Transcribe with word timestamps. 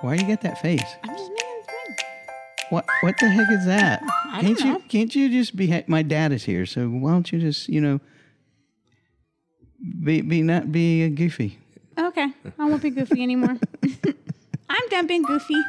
Why 0.00 0.14
you 0.14 0.26
got 0.26 0.42
that 0.42 0.60
face? 0.60 0.82
I'm 1.02 1.16
just 1.16 1.30
making 1.30 1.62
fun. 1.66 1.96
What 2.70 2.86
what 3.00 3.18
the 3.18 3.28
heck 3.28 3.50
is 3.50 3.66
that? 3.66 4.02
I 4.26 4.40
can't 4.40 4.58
don't 4.58 4.66
you 4.66 4.72
know. 4.72 4.82
can't 4.88 5.14
you 5.14 5.28
just 5.30 5.56
be 5.56 5.84
my 5.86 6.02
dad 6.02 6.32
is 6.32 6.44
here, 6.44 6.66
so 6.66 6.88
why 6.88 7.12
don't 7.12 7.30
you 7.32 7.38
just, 7.38 7.68
you 7.68 7.80
know, 7.80 8.00
be 10.02 10.20
be 10.20 10.42
not 10.42 10.72
be 10.72 11.08
goofy. 11.10 11.58
Okay, 11.98 12.28
I 12.58 12.64
won't 12.68 12.82
be 12.82 12.90
goofy 12.90 13.22
anymore. 13.22 13.56
I'm 14.68 14.88
done 14.88 15.06
being 15.06 15.22
goofy. 15.22 15.62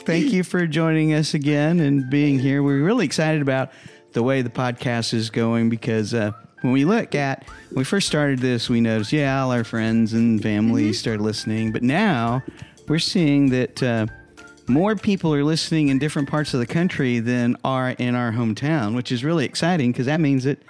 Thank 0.00 0.32
you 0.32 0.42
for 0.42 0.66
joining 0.66 1.12
us 1.12 1.34
again 1.34 1.80
and 1.80 2.08
being 2.08 2.38
here. 2.38 2.62
We're 2.62 2.82
really 2.82 3.04
excited 3.04 3.42
about 3.42 3.70
the 4.12 4.22
way 4.22 4.42
the 4.42 4.50
podcast 4.50 5.12
is 5.12 5.28
going 5.28 5.68
because 5.68 6.14
uh, 6.14 6.32
when 6.62 6.72
we 6.72 6.84
look 6.84 7.14
at 7.14 7.44
when 7.70 7.78
we 7.78 7.84
first 7.84 8.06
started 8.06 8.40
this, 8.40 8.68
we 8.68 8.80
noticed, 8.80 9.12
yeah, 9.12 9.42
all 9.42 9.52
our 9.52 9.64
friends 9.64 10.12
and 10.12 10.42
family 10.42 10.92
started 10.92 11.22
listening, 11.22 11.72
but 11.72 11.82
now 11.82 12.42
we're 12.88 12.98
seeing 12.98 13.50
that 13.50 13.82
uh, 13.82 14.06
more 14.68 14.96
people 14.96 15.34
are 15.34 15.44
listening 15.44 15.88
in 15.88 15.98
different 15.98 16.28
parts 16.28 16.54
of 16.54 16.60
the 16.60 16.66
country 16.66 17.20
than 17.20 17.56
are 17.64 17.90
in 17.90 18.14
our 18.14 18.32
hometown, 18.32 18.94
which 18.94 19.12
is 19.12 19.24
really 19.24 19.44
exciting 19.44 19.92
because 19.92 20.06
that 20.06 20.20
means 20.20 20.44
that 20.44 20.62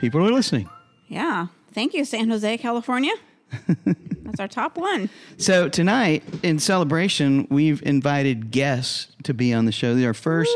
people 0.00 0.24
are 0.24 0.32
listening. 0.32 0.68
Yeah, 1.08 1.48
thank 1.72 1.94
you, 1.94 2.04
San 2.04 2.28
Jose, 2.28 2.58
California. 2.58 3.12
That's 3.76 4.40
our 4.40 4.48
top 4.48 4.76
one. 4.76 5.08
So 5.38 5.68
tonight, 5.68 6.24
in 6.42 6.58
celebration, 6.58 7.46
we've 7.50 7.82
invited 7.82 8.50
guests 8.50 9.08
to 9.22 9.34
be 9.34 9.54
on 9.54 9.66
the 9.66 9.72
show. 9.72 9.94
They're 9.94 10.08
our 10.08 10.14
first 10.14 10.50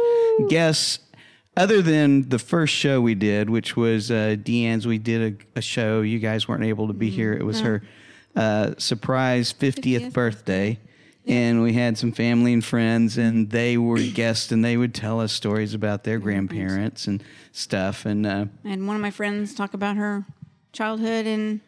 guests, 0.48 0.98
other 1.56 1.82
than 1.82 2.28
the 2.28 2.38
first 2.38 2.74
show 2.74 3.00
we 3.00 3.14
did, 3.14 3.50
which 3.50 3.76
was 3.76 4.10
uh, 4.10 4.36
Deanne's. 4.38 4.86
We 4.86 4.98
did 4.98 5.40
a, 5.54 5.58
a 5.58 5.62
show. 5.62 6.00
You 6.02 6.18
guys 6.18 6.48
weren't 6.48 6.64
able 6.64 6.86
to 6.88 6.92
be 6.92 7.10
here. 7.10 7.32
It 7.32 7.44
was 7.44 7.60
her 7.60 7.82
uh, 8.36 8.74
surprise 8.78 9.52
50th, 9.52 10.06
50th 10.06 10.12
birthday. 10.12 10.78
And 11.26 11.62
we 11.62 11.74
had 11.74 11.98
some 11.98 12.12
family 12.12 12.52
and 12.52 12.64
friends, 12.64 13.18
and 13.18 13.50
they 13.50 13.76
were 13.76 13.98
guests, 13.98 14.50
and 14.52 14.64
they 14.64 14.76
would 14.76 14.94
tell 14.94 15.20
us 15.20 15.32
stories 15.32 15.74
about 15.74 16.02
their 16.02 16.18
grandparents 16.18 17.06
and 17.06 17.22
stuff. 17.52 18.06
And 18.06 18.26
uh, 18.26 18.46
And 18.64 18.86
one 18.86 18.96
of 18.96 19.02
my 19.02 19.10
friends 19.10 19.54
talk 19.54 19.74
about 19.74 19.96
her 19.96 20.24
childhood 20.72 21.26
in 21.26 21.60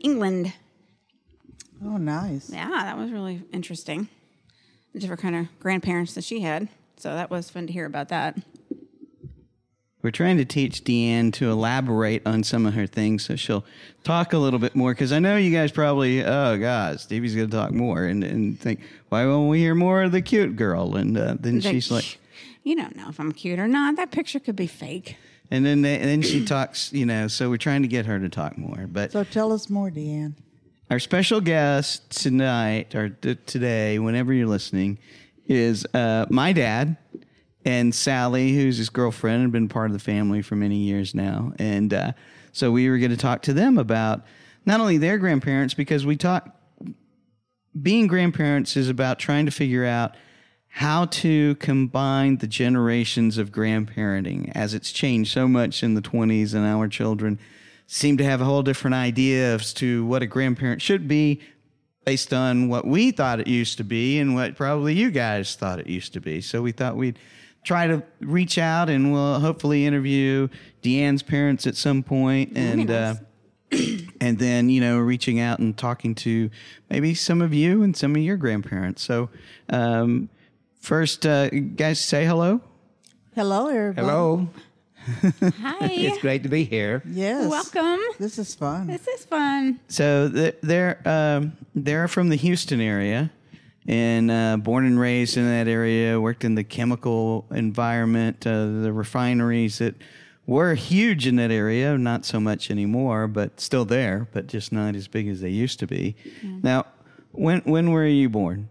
England. 0.00 0.54
Oh, 1.84 1.98
nice. 1.98 2.48
Yeah, 2.50 2.68
that 2.70 2.96
was 2.96 3.12
really 3.12 3.42
interesting. 3.52 4.08
The 4.94 5.00
different 5.00 5.20
kind 5.20 5.36
of 5.36 5.46
grandparents 5.60 6.14
that 6.14 6.24
she 6.24 6.40
had. 6.40 6.68
So 6.96 7.14
that 7.14 7.30
was 7.30 7.50
fun 7.50 7.66
to 7.66 7.72
hear 7.72 7.84
about 7.84 8.08
that. 8.08 8.38
We're 10.06 10.12
trying 10.12 10.36
to 10.36 10.44
teach 10.44 10.84
Deanne 10.84 11.32
to 11.32 11.50
elaborate 11.50 12.24
on 12.24 12.44
some 12.44 12.64
of 12.64 12.74
her 12.74 12.86
things 12.86 13.24
so 13.24 13.34
she'll 13.34 13.64
talk 14.04 14.32
a 14.34 14.38
little 14.38 14.60
bit 14.60 14.76
more. 14.76 14.92
Because 14.94 15.10
I 15.10 15.18
know 15.18 15.36
you 15.36 15.50
guys 15.50 15.72
probably, 15.72 16.24
oh, 16.24 16.56
God, 16.58 17.00
Stevie's 17.00 17.34
going 17.34 17.50
to 17.50 17.56
talk 17.56 17.72
more 17.72 18.04
and, 18.04 18.22
and 18.22 18.56
think, 18.56 18.78
why 19.08 19.26
won't 19.26 19.50
we 19.50 19.58
hear 19.58 19.74
more 19.74 20.04
of 20.04 20.12
the 20.12 20.22
cute 20.22 20.54
girl? 20.54 20.94
And 20.94 21.18
uh, 21.18 21.34
then 21.40 21.58
Like, 21.58 21.72
she's 21.72 21.90
like, 21.90 22.20
you 22.62 22.76
don't 22.76 22.94
know 22.94 23.08
if 23.08 23.18
I'm 23.18 23.32
cute 23.32 23.58
or 23.58 23.66
not. 23.66 23.96
That 23.96 24.12
picture 24.12 24.38
could 24.38 24.54
be 24.54 24.68
fake. 24.68 25.16
and 25.50 25.66
then, 25.66 25.82
they, 25.82 25.98
and 25.98 26.08
then 26.08 26.22
she 26.22 26.44
talks, 26.44 26.92
you 26.92 27.04
know, 27.04 27.26
so 27.26 27.50
we're 27.50 27.56
trying 27.56 27.82
to 27.82 27.88
get 27.88 28.06
her 28.06 28.20
to 28.20 28.28
talk 28.28 28.56
more. 28.56 28.86
But 28.86 29.10
So 29.10 29.24
tell 29.24 29.52
us 29.52 29.68
more, 29.68 29.90
Deanne. 29.90 30.34
our 30.88 31.00
special 31.00 31.40
guest 31.40 32.10
tonight 32.22 32.94
or 32.94 33.08
t- 33.08 33.38
today, 33.44 33.98
whenever 33.98 34.32
you're 34.32 34.46
listening, 34.46 34.98
is 35.48 35.84
uh, 35.94 36.26
my 36.30 36.52
dad 36.52 36.96
and 37.66 37.92
Sally, 37.92 38.54
who's 38.54 38.78
his 38.78 38.88
girlfriend 38.88 39.42
and 39.42 39.52
been 39.52 39.68
part 39.68 39.90
of 39.90 39.92
the 39.92 39.98
family 39.98 40.40
for 40.40 40.54
many 40.54 40.76
years 40.76 41.16
now. 41.16 41.52
And 41.58 41.92
uh, 41.92 42.12
so 42.52 42.70
we 42.70 42.88
were 42.88 42.96
going 42.96 43.10
to 43.10 43.16
talk 43.16 43.42
to 43.42 43.52
them 43.52 43.76
about 43.76 44.24
not 44.64 44.78
only 44.80 44.98
their 44.98 45.18
grandparents, 45.18 45.74
because 45.74 46.06
we 46.06 46.16
talk, 46.16 46.48
being 47.80 48.06
grandparents 48.06 48.76
is 48.76 48.88
about 48.88 49.18
trying 49.18 49.46
to 49.46 49.50
figure 49.50 49.84
out 49.84 50.16
how 50.68 51.06
to 51.06 51.56
combine 51.56 52.36
the 52.36 52.46
generations 52.46 53.36
of 53.36 53.50
grandparenting 53.50 54.52
as 54.54 54.72
it's 54.72 54.92
changed 54.92 55.32
so 55.32 55.48
much 55.48 55.82
in 55.82 55.94
the 55.94 56.02
20s 56.02 56.54
and 56.54 56.64
our 56.64 56.86
children 56.86 57.36
seem 57.88 58.16
to 58.16 58.24
have 58.24 58.40
a 58.40 58.44
whole 58.44 58.62
different 58.62 58.94
idea 58.94 59.54
as 59.54 59.72
to 59.72 60.06
what 60.06 60.22
a 60.22 60.26
grandparent 60.26 60.80
should 60.80 61.08
be 61.08 61.40
based 62.04 62.32
on 62.32 62.68
what 62.68 62.86
we 62.86 63.10
thought 63.10 63.40
it 63.40 63.48
used 63.48 63.78
to 63.78 63.84
be 63.84 64.20
and 64.20 64.34
what 64.36 64.54
probably 64.54 64.94
you 64.94 65.10
guys 65.10 65.56
thought 65.56 65.80
it 65.80 65.88
used 65.88 66.12
to 66.12 66.20
be. 66.20 66.40
So 66.40 66.62
we 66.62 66.70
thought 66.70 66.96
we'd 66.96 67.18
try 67.66 67.88
to 67.88 68.00
reach 68.20 68.58
out 68.58 68.88
and 68.88 69.12
we'll 69.12 69.40
hopefully 69.40 69.84
interview 69.84 70.48
Deanne's 70.82 71.22
parents 71.22 71.66
at 71.66 71.74
some 71.76 72.02
point 72.02 72.56
and 72.56 72.90
uh, 72.90 73.14
and 74.20 74.38
then 74.38 74.70
you 74.70 74.80
know 74.80 74.98
reaching 74.98 75.40
out 75.40 75.58
and 75.58 75.76
talking 75.76 76.14
to 76.14 76.48
maybe 76.88 77.12
some 77.12 77.42
of 77.42 77.52
you 77.52 77.82
and 77.82 77.96
some 77.96 78.14
of 78.14 78.22
your 78.22 78.36
grandparents. 78.36 79.02
So 79.02 79.28
um, 79.68 80.28
first, 80.80 81.26
uh, 81.26 81.50
guys, 81.50 82.00
say 82.00 82.24
hello. 82.24 82.60
Hello, 83.34 83.66
everybody. 83.66 84.06
Hello. 84.06 84.48
Hi. 85.60 85.86
It's 85.92 86.18
great 86.18 86.42
to 86.44 86.48
be 86.48 86.64
here. 86.64 87.02
Yes. 87.04 87.48
Welcome. 87.48 88.00
This 88.18 88.38
is 88.38 88.54
fun. 88.54 88.86
This 88.86 89.06
is 89.06 89.24
fun. 89.24 89.80
So 89.88 90.30
th- 90.32 90.56
they're 90.62 91.00
um, 91.04 91.52
they're 91.74 92.08
from 92.08 92.28
the 92.28 92.36
Houston 92.36 92.80
area, 92.80 93.30
and 93.88 94.30
uh, 94.30 94.56
born 94.58 94.84
and 94.86 94.98
raised 94.98 95.36
in 95.36 95.44
that 95.44 95.68
area. 95.68 96.20
Worked 96.20 96.44
in 96.44 96.54
the 96.54 96.64
chemical 96.64 97.46
environment, 97.50 98.46
uh, 98.46 98.66
the 98.82 98.92
refineries 98.92 99.78
that 99.78 99.94
were 100.46 100.74
huge 100.74 101.26
in 101.26 101.36
that 101.36 101.50
area. 101.50 101.96
Not 101.98 102.24
so 102.24 102.38
much 102.40 102.70
anymore, 102.70 103.26
but 103.28 103.60
still 103.60 103.84
there, 103.84 104.28
but 104.32 104.46
just 104.46 104.72
not 104.72 104.94
as 104.94 105.08
big 105.08 105.28
as 105.28 105.40
they 105.40 105.50
used 105.50 105.78
to 105.80 105.86
be. 105.86 106.16
Now, 106.62 106.86
when 107.32 107.60
when 107.64 107.90
were 107.90 108.06
you 108.06 108.28
born? 108.28 108.68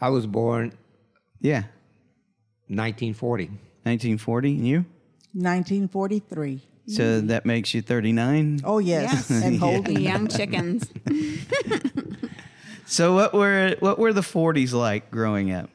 I 0.00 0.08
was 0.08 0.26
born 0.26 0.72
Yeah, 1.40 1.64
1940. 2.68 3.46
1940. 3.84 4.48
And 4.56 4.66
you? 4.66 4.84
1943. 5.34 6.60
So 6.88 7.20
that 7.20 7.46
makes 7.46 7.72
you 7.74 7.82
39. 7.82 8.60
Oh, 8.64 8.78
yes. 8.78 9.12
Yes. 9.12 9.30
And 9.44 9.54
The 9.54 9.58
holding. 9.58 10.00
young 10.00 10.26
chickens. 10.28 10.90
So 12.92 13.14
what 13.14 13.32
were 13.32 13.74
what 13.80 13.98
were 13.98 14.12
the 14.12 14.20
40s 14.20 14.74
like 14.74 15.10
growing 15.10 15.50
up? 15.50 15.70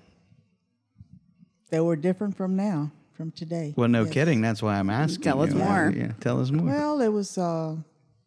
They 1.71 1.79
were 1.79 1.95
different 1.95 2.37
from 2.37 2.55
now, 2.55 2.91
from 3.15 3.31
today. 3.31 3.73
Well, 3.75 3.87
no 3.87 4.03
Yes. 4.03 4.13
kidding. 4.13 4.41
That's 4.41 4.61
why 4.61 4.77
I'm 4.77 4.91
asking. 4.91 5.23
Tell 5.23 5.41
us 5.41 5.51
you. 5.51 5.57
more. 5.57 5.91
Yeah, 5.95 6.11
tell 6.19 6.39
us 6.39 6.51
more. 6.51 6.67
Well, 6.67 7.01
it 7.01 7.07
was, 7.07 7.35
uh, 7.39 7.75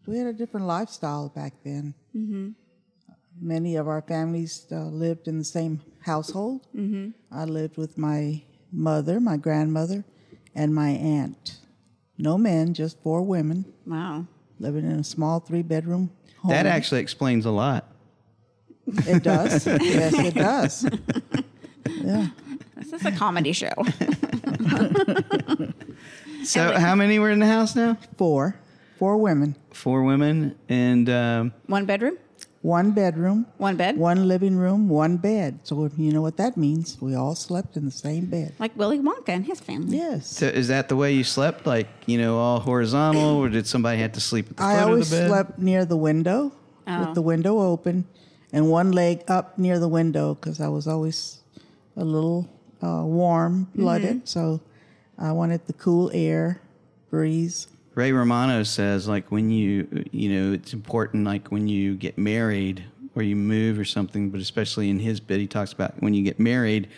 we 0.07 0.19
had 0.19 0.27
a 0.27 0.33
different 0.33 0.67
lifestyle 0.67 1.29
back 1.29 1.55
then. 1.65 1.95
Mm-hmm. 2.17 2.49
Many 3.41 3.77
of 3.77 3.87
our 3.87 4.03
families 4.03 4.67
uh, 4.73 4.87
lived 4.87 5.29
in 5.29 5.39
the 5.39 5.45
same 5.45 5.81
household. 6.01 6.67
Mm-hmm. 6.77 7.11
I 7.31 7.45
lived 7.45 7.77
with 7.77 7.97
my 7.97 8.43
mother, 8.73 9.21
my 9.21 9.37
grandmother, 9.37 10.05
and 10.57 10.75
my 10.75 10.91
aunt. 10.91 11.59
No 12.19 12.37
men, 12.37 12.75
just 12.75 13.01
four 13.05 13.23
women 13.23 13.65
Wow. 13.87 14.27
living 14.59 14.85
in 14.85 14.99
a 14.99 15.05
small 15.05 15.39
three 15.39 15.63
bedroom 15.63 16.11
home. 16.41 16.51
that 16.51 16.67
actually 16.67 17.01
explains 17.03 17.47
a 17.47 17.51
lot. 17.53 17.87
It 19.07 19.23
does. 19.23 19.67
yes, 19.67 20.15
it 20.19 20.35
does. 20.35 20.87
Yeah. 21.89 22.29
This 22.77 22.93
is 22.93 23.05
a 23.07 23.13
comedy 23.13 23.53
show. 23.53 23.73
So, 26.43 26.73
how 26.79 26.95
many 26.95 27.19
were 27.19 27.31
in 27.31 27.39
the 27.39 27.47
house 27.47 27.77
now? 27.77 27.99
Four. 28.17 28.57
Four 28.99 29.19
women. 29.19 29.57
Four 29.73 30.05
women 30.05 30.57
and 30.71 31.09
um, 31.11 31.53
One 31.67 31.85
bedroom, 31.85 32.17
One 32.63 32.93
bedroom, 32.93 33.47
one 33.59 33.77
bed. 33.77 33.99
one 33.99 34.27
living 34.27 34.57
room, 34.57 34.89
one 34.89 35.19
bed. 35.19 35.61
So 35.65 35.91
you 35.99 36.13
know 36.13 36.23
what 36.23 36.39
that 36.39 36.57
means. 36.57 36.97
We 37.01 37.15
all 37.15 37.35
slept 37.35 37.77
in 37.77 37.85
the 37.85 37.91
same 37.91 38.25
bed. 38.27 38.55
Like 38.59 38.75
Willy 38.77 38.99
Wonka 38.99 39.29
and 39.29 39.45
his 39.45 39.61
family. 39.61 39.99
Yes. 39.99 40.27
so 40.29 40.47
is 40.47 40.69
that 40.69 40.89
the 40.89 40.97
way 40.97 41.13
you 41.13 41.25
slept? 41.25 41.67
Like 41.67 41.89
you 42.07 42.17
know, 42.19 42.39
all 42.39 42.61
horizontal, 42.61 43.37
or 43.37 43.49
did 43.51 43.67
somebody 43.67 44.01
have 44.01 44.13
to 44.13 44.21
sleep 44.21 44.49
at 44.51 44.57
the 44.57 44.63
I 44.65 44.75
foot 44.77 44.83
always 44.85 45.13
of 45.13 45.19
the 45.19 45.23
bed? 45.25 45.29
slept 45.29 45.59
near 45.59 45.85
the 45.85 45.97
window 45.97 46.53
Oh. 46.87 47.05
with 47.05 47.15
the 47.15 47.23
window 47.23 47.59
open 47.61 48.05
and 48.53 48.71
one 48.71 48.93
leg 48.93 49.23
up 49.29 49.59
near 49.59 49.79
the 49.79 49.89
window 49.89 50.35
because 50.35 50.61
I 50.61 50.69
was 50.69 50.87
always 50.87 51.41
a 51.97 52.05
little 52.05 52.49
uh, 52.83 53.03
warm 53.05 53.69
blooded. 53.75 54.29
So 54.29 54.61
I 55.19 55.33
wanted 55.33 55.67
the 55.67 55.73
cool 55.75 56.11
air, 56.15 56.61
breeze. 57.11 57.69
Ray 57.95 58.13
Romano 58.13 58.63
says 58.63 59.09
like 59.09 59.31
when 59.31 59.51
you 59.51 60.05
you 60.13 60.31
know 60.31 60.53
it's 60.53 60.73
important 60.73 61.25
like 61.25 61.49
when 61.49 61.69
you 61.69 61.97
get 61.97 62.17
married 62.17 62.85
or 63.15 63.23
you 63.23 63.37
move 63.37 63.79
or 63.79 63.85
something, 63.85 64.31
but 64.31 64.41
especially 64.41 64.89
in 64.89 65.01
his 65.01 65.21
bit 65.21 65.41
he 65.41 65.47
talks 65.47 65.73
about 65.73 66.01
when 66.01 66.15
you 66.15 66.23
get 66.23 66.39
married 66.39 66.89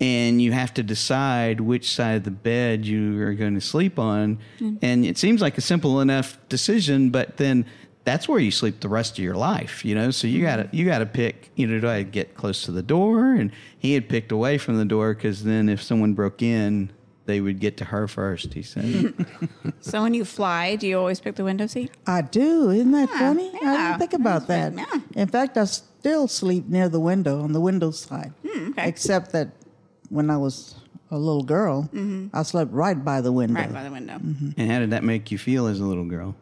and 0.00 0.40
you 0.40 0.52
have 0.52 0.72
to 0.74 0.82
decide 0.84 1.60
which 1.60 1.92
side 1.92 2.18
of 2.18 2.22
the 2.22 2.30
bed 2.30 2.86
you 2.86 3.20
are 3.20 3.34
going 3.34 3.54
to 3.54 3.60
sleep 3.60 3.98
on, 3.98 4.38
and 4.80 5.04
it 5.04 5.18
seems 5.18 5.40
like 5.40 5.58
a 5.58 5.60
simple 5.60 6.00
enough 6.00 6.38
decision, 6.48 7.10
but 7.10 7.36
then 7.36 7.66
that's 8.08 8.26
where 8.26 8.40
you 8.40 8.50
sleep 8.50 8.80
the 8.80 8.88
rest 8.88 9.18
of 9.18 9.24
your 9.24 9.34
life, 9.34 9.84
you 9.84 9.94
know. 9.94 10.10
So 10.10 10.26
you 10.26 10.40
gotta 10.42 10.68
you 10.72 10.86
gotta 10.86 11.04
pick. 11.04 11.50
You 11.56 11.66
know, 11.66 11.78
do 11.78 11.88
I 11.88 12.02
get 12.04 12.34
close 12.34 12.62
to 12.62 12.72
the 12.72 12.82
door? 12.82 13.34
And 13.34 13.52
he 13.78 13.92
had 13.92 14.08
picked 14.08 14.32
away 14.32 14.56
from 14.56 14.76
the 14.78 14.84
door 14.86 15.12
because 15.14 15.44
then 15.44 15.68
if 15.68 15.82
someone 15.82 16.14
broke 16.14 16.40
in, 16.42 16.90
they 17.26 17.42
would 17.42 17.60
get 17.60 17.76
to 17.76 17.84
her 17.84 18.08
first. 18.08 18.54
He 18.54 18.62
said, 18.62 19.12
So 19.80 20.02
when 20.02 20.14
you 20.14 20.24
fly, 20.24 20.76
do 20.76 20.86
you 20.88 20.98
always 20.98 21.20
pick 21.20 21.34
the 21.36 21.44
window 21.44 21.66
seat? 21.66 21.90
I 22.06 22.22
do. 22.22 22.70
Isn't 22.70 22.92
that 22.92 23.10
Yeah, 23.10 23.18
funny? 23.18 23.52
I 23.62 23.88
didn't 23.88 23.98
think 23.98 24.14
about 24.14 24.46
that. 24.46 24.74
That's 24.74 24.90
right, 24.92 25.02
In 25.14 25.28
fact, 25.28 25.58
I 25.58 25.64
still 25.64 26.28
sleep 26.28 26.66
near 26.68 26.88
the 26.88 27.00
window 27.00 27.42
on 27.42 27.52
the 27.52 27.60
window 27.60 27.90
side. 27.90 28.32
Hmm, 28.48 28.70
okay. 28.70 28.88
Except 28.88 29.32
that 29.32 29.48
when 30.08 30.30
I 30.30 30.38
was 30.38 30.76
a 31.10 31.18
little 31.18 31.42
girl, 31.42 31.90
I 32.32 32.42
slept 32.44 32.72
right 32.72 33.02
by 33.04 33.20
the 33.20 33.32
window. 33.32 33.60
Mm-hmm. 33.60 33.74
Right 33.74 33.78
by 33.80 33.84
the 33.84 33.90
window. 33.90 34.14
and 34.56 34.70
how 34.72 34.78
did 34.78 34.90
that 34.90 35.04
make 35.04 35.30
you 35.30 35.36
feel 35.36 35.66
as 35.66 35.80
a 35.80 35.84
little 35.84 36.06
girl? 36.06 36.34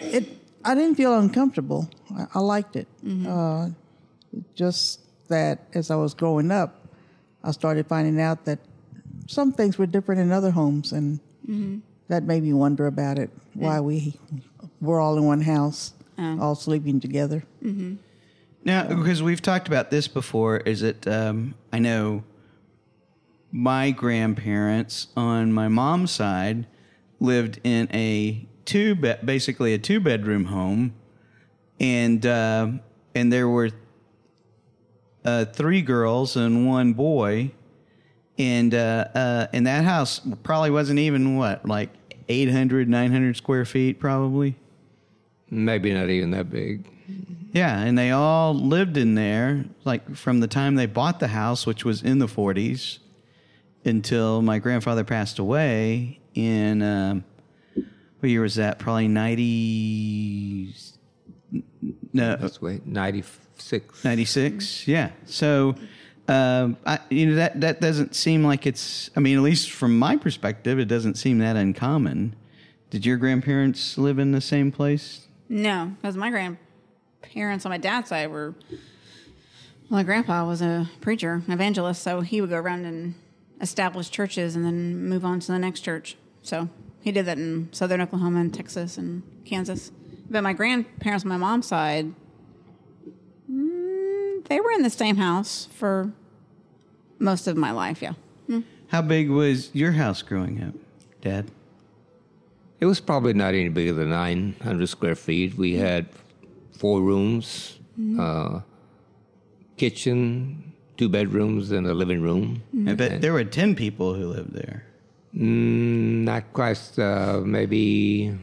it 0.00 0.37
I 0.64 0.74
didn't 0.74 0.96
feel 0.96 1.18
uncomfortable. 1.18 1.88
I, 2.16 2.26
I 2.34 2.38
liked 2.40 2.76
it. 2.76 2.86
Uh, 3.26 3.70
just 4.54 5.00
that 5.28 5.60
as 5.74 5.90
I 5.90 5.96
was 5.96 6.14
growing 6.14 6.50
up, 6.50 6.86
I 7.44 7.50
started 7.52 7.86
finding 7.86 8.20
out 8.20 8.44
that 8.46 8.58
some 9.26 9.52
things 9.52 9.78
were 9.78 9.86
different 9.86 10.20
in 10.20 10.32
other 10.32 10.50
homes, 10.50 10.92
and 10.92 11.20
that 12.08 12.24
made 12.24 12.42
me 12.42 12.52
wonder 12.52 12.86
about 12.86 13.18
it. 13.18 13.30
Why 13.54 13.80
we 13.80 14.18
were 14.80 15.00
all 15.00 15.16
in 15.16 15.24
one 15.24 15.40
house, 15.42 15.92
all 16.18 16.54
sleeping 16.54 17.00
together. 17.00 17.42
Now, 18.64 18.84
because 18.88 19.22
we've 19.22 19.40
talked 19.42 19.68
about 19.68 19.90
this 19.90 20.08
before, 20.08 20.58
is 20.58 20.82
it? 20.82 21.06
Um, 21.06 21.54
I 21.72 21.78
know 21.78 22.24
my 23.52 23.90
grandparents 23.92 25.06
on 25.16 25.52
my 25.52 25.68
mom's 25.68 26.10
side 26.10 26.66
lived 27.20 27.60
in 27.64 27.88
a 27.94 28.46
two 28.68 28.94
bed, 28.94 29.24
basically 29.24 29.74
a 29.74 29.78
two 29.78 29.98
bedroom 29.98 30.44
home, 30.44 30.94
and 31.80 32.24
uh, 32.24 32.68
and 33.14 33.32
there 33.32 33.48
were 33.48 33.70
uh, 35.24 35.46
three 35.46 35.82
girls 35.82 36.36
and 36.36 36.68
one 36.68 36.92
boy, 36.92 37.50
and 38.36 38.74
uh, 38.74 39.08
uh, 39.14 39.46
and 39.52 39.66
that 39.66 39.84
house 39.84 40.20
probably 40.42 40.70
wasn't 40.70 40.98
even 40.98 41.36
what 41.36 41.66
like 41.66 41.90
800, 42.28 42.88
900 42.88 43.36
square 43.36 43.64
feet, 43.64 43.98
probably. 43.98 44.54
Maybe 45.50 45.92
not 45.94 46.10
even 46.10 46.30
that 46.32 46.50
big. 46.50 46.86
Yeah, 47.52 47.80
and 47.80 47.96
they 47.96 48.10
all 48.10 48.52
lived 48.54 48.98
in 48.98 49.14
there, 49.14 49.64
like 49.86 50.14
from 50.14 50.40
the 50.40 50.46
time 50.46 50.74
they 50.74 50.84
bought 50.84 51.20
the 51.20 51.28
house, 51.28 51.64
which 51.64 51.84
was 51.86 52.02
in 52.02 52.18
the 52.18 52.26
40s, 52.26 52.98
until 53.86 54.42
my 54.42 54.58
grandfather 54.58 55.04
passed 55.04 55.38
away 55.38 56.20
in, 56.34 56.82
um, 56.82 57.24
what 58.20 58.28
year 58.28 58.42
was 58.42 58.56
that? 58.56 58.78
Probably 58.78 59.08
90. 59.08 60.74
No, 62.12 62.36
That's 62.36 62.60
wait, 62.60 62.86
96. 62.86 64.04
96 64.04 64.86
yeah 64.86 65.10
so 65.24 65.74
um, 66.28 66.76
I, 66.86 67.00
you 67.10 67.26
know 67.26 67.34
that 67.34 67.60
that 67.60 67.80
doesn't 67.80 68.14
seem 68.14 68.44
like 68.44 68.66
it's 68.66 69.10
i 69.16 69.20
mean 69.20 69.36
at 69.36 69.42
least 69.42 69.72
from 69.72 69.98
my 69.98 70.16
perspective 70.16 70.78
it 70.78 70.84
doesn't 70.84 71.16
seem 71.16 71.38
that 71.38 71.56
uncommon 71.56 72.36
did 72.90 73.04
your 73.04 73.16
grandparents 73.16 73.98
live 73.98 74.20
in 74.20 74.30
the 74.30 74.40
same 74.40 74.70
place 74.70 75.26
No, 75.48 75.92
because 76.00 76.16
my 76.16 76.30
grandparents 76.30 77.66
on 77.66 77.70
my 77.70 77.78
dad's 77.78 78.10
side 78.10 78.30
were. 78.30 78.54
Well, 78.70 80.00
my 80.00 80.02
grandpa 80.02 80.46
was 80.46 80.60
a 80.62 80.88
preacher, 81.00 81.42
an 81.46 81.52
evangelist, 81.52 82.02
so 82.02 82.20
he 82.20 82.40
would 82.42 82.50
go 82.50 82.56
around 82.58 82.84
and 82.84 83.14
establish 83.60 84.10
churches 84.10 84.54
and 84.54 84.64
then 84.64 85.08
move 85.08 85.24
on 85.24 85.40
to 85.40 85.46
the 85.52 85.58
next 85.58 85.80
church. 85.80 86.16
So 86.42 86.68
he 87.00 87.12
did 87.12 87.26
that 87.26 87.38
in 87.38 87.68
southern 87.72 88.00
Oklahoma 88.00 88.40
and 88.40 88.52
Texas 88.52 88.98
and 88.98 89.22
Kansas. 89.44 89.90
But 90.30 90.42
my 90.42 90.52
grandparents 90.52 91.24
on 91.24 91.28
my 91.28 91.36
mom's 91.36 91.66
side, 91.66 92.12
mm, 93.50 94.44
they 94.48 94.60
were 94.60 94.72
in 94.72 94.82
the 94.82 94.90
same 94.90 95.16
house 95.16 95.68
for 95.72 96.12
most 97.18 97.46
of 97.46 97.56
my 97.56 97.70
life. 97.70 98.02
Yeah. 98.02 98.12
how 98.88 99.02
big 99.02 99.28
was 99.30 99.70
your 99.74 99.92
house 99.92 100.22
growing 100.22 100.62
up 100.62 100.74
dad 101.20 101.50
It 102.80 102.86
was 102.86 103.00
probably 103.00 103.34
not 103.34 103.54
any 103.54 103.68
bigger 103.68 103.92
than 103.92 104.10
900 104.10 104.88
square 104.88 105.14
feet. 105.16 105.56
We 105.58 105.74
had 105.74 106.06
four 106.72 107.00
rooms, 107.02 107.78
uh, 108.18 108.60
kitchen, 109.76 110.72
two 110.96 111.08
bedrooms, 111.08 111.72
and 111.72 111.86
a 111.86 111.94
living 111.94 112.22
room. 112.22 112.62
i 112.86 112.94
bet 112.94 113.20
there 113.20 113.32
were 113.32 113.44
10 113.44 113.74
people 113.74 114.14
who 114.14 114.28
lived 114.28 114.52
there 114.52 114.84
Mm, 115.34 116.24
not 116.24 116.52
quite, 116.52 116.80
uh, 116.98 117.40
maybe 117.44 118.36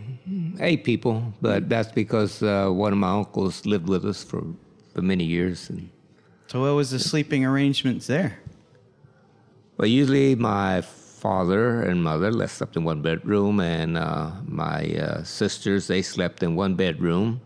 eight 0.59 0.83
people, 0.83 1.33
but 1.41 1.67
that's 1.67 1.91
because 1.91 2.43
uh, 2.43 2.69
one 2.69 2.93
of 2.93 2.99
my 2.99 3.11
uncles 3.11 3.65
lived 3.65 3.89
with 3.89 4.05
us 4.05 4.23
for, 4.23 4.43
for 4.93 5.01
many 5.01 5.23
years. 5.23 5.69
And, 5.69 5.89
so 6.47 6.61
what 6.61 6.75
was 6.75 6.91
the 6.91 6.99
sleeping 6.99 7.43
arrangements 7.43 8.07
there 8.07 8.37
well, 9.77 9.87
usually 9.87 10.35
my 10.35 10.81
father 10.81 11.81
and 11.81 12.03
mother 12.03 12.31
they 12.31 12.47
slept 12.47 12.77
in 12.77 12.83
one 12.83 13.01
bedroom, 13.01 13.59
and 13.59 13.97
uh, 13.97 14.31
my 14.45 14.85
uh, 14.95 15.23
sisters 15.23 15.87
they 15.87 16.01
slept 16.01 16.43
in 16.43 16.55
one 16.55 16.75
bedroom, 16.75 17.41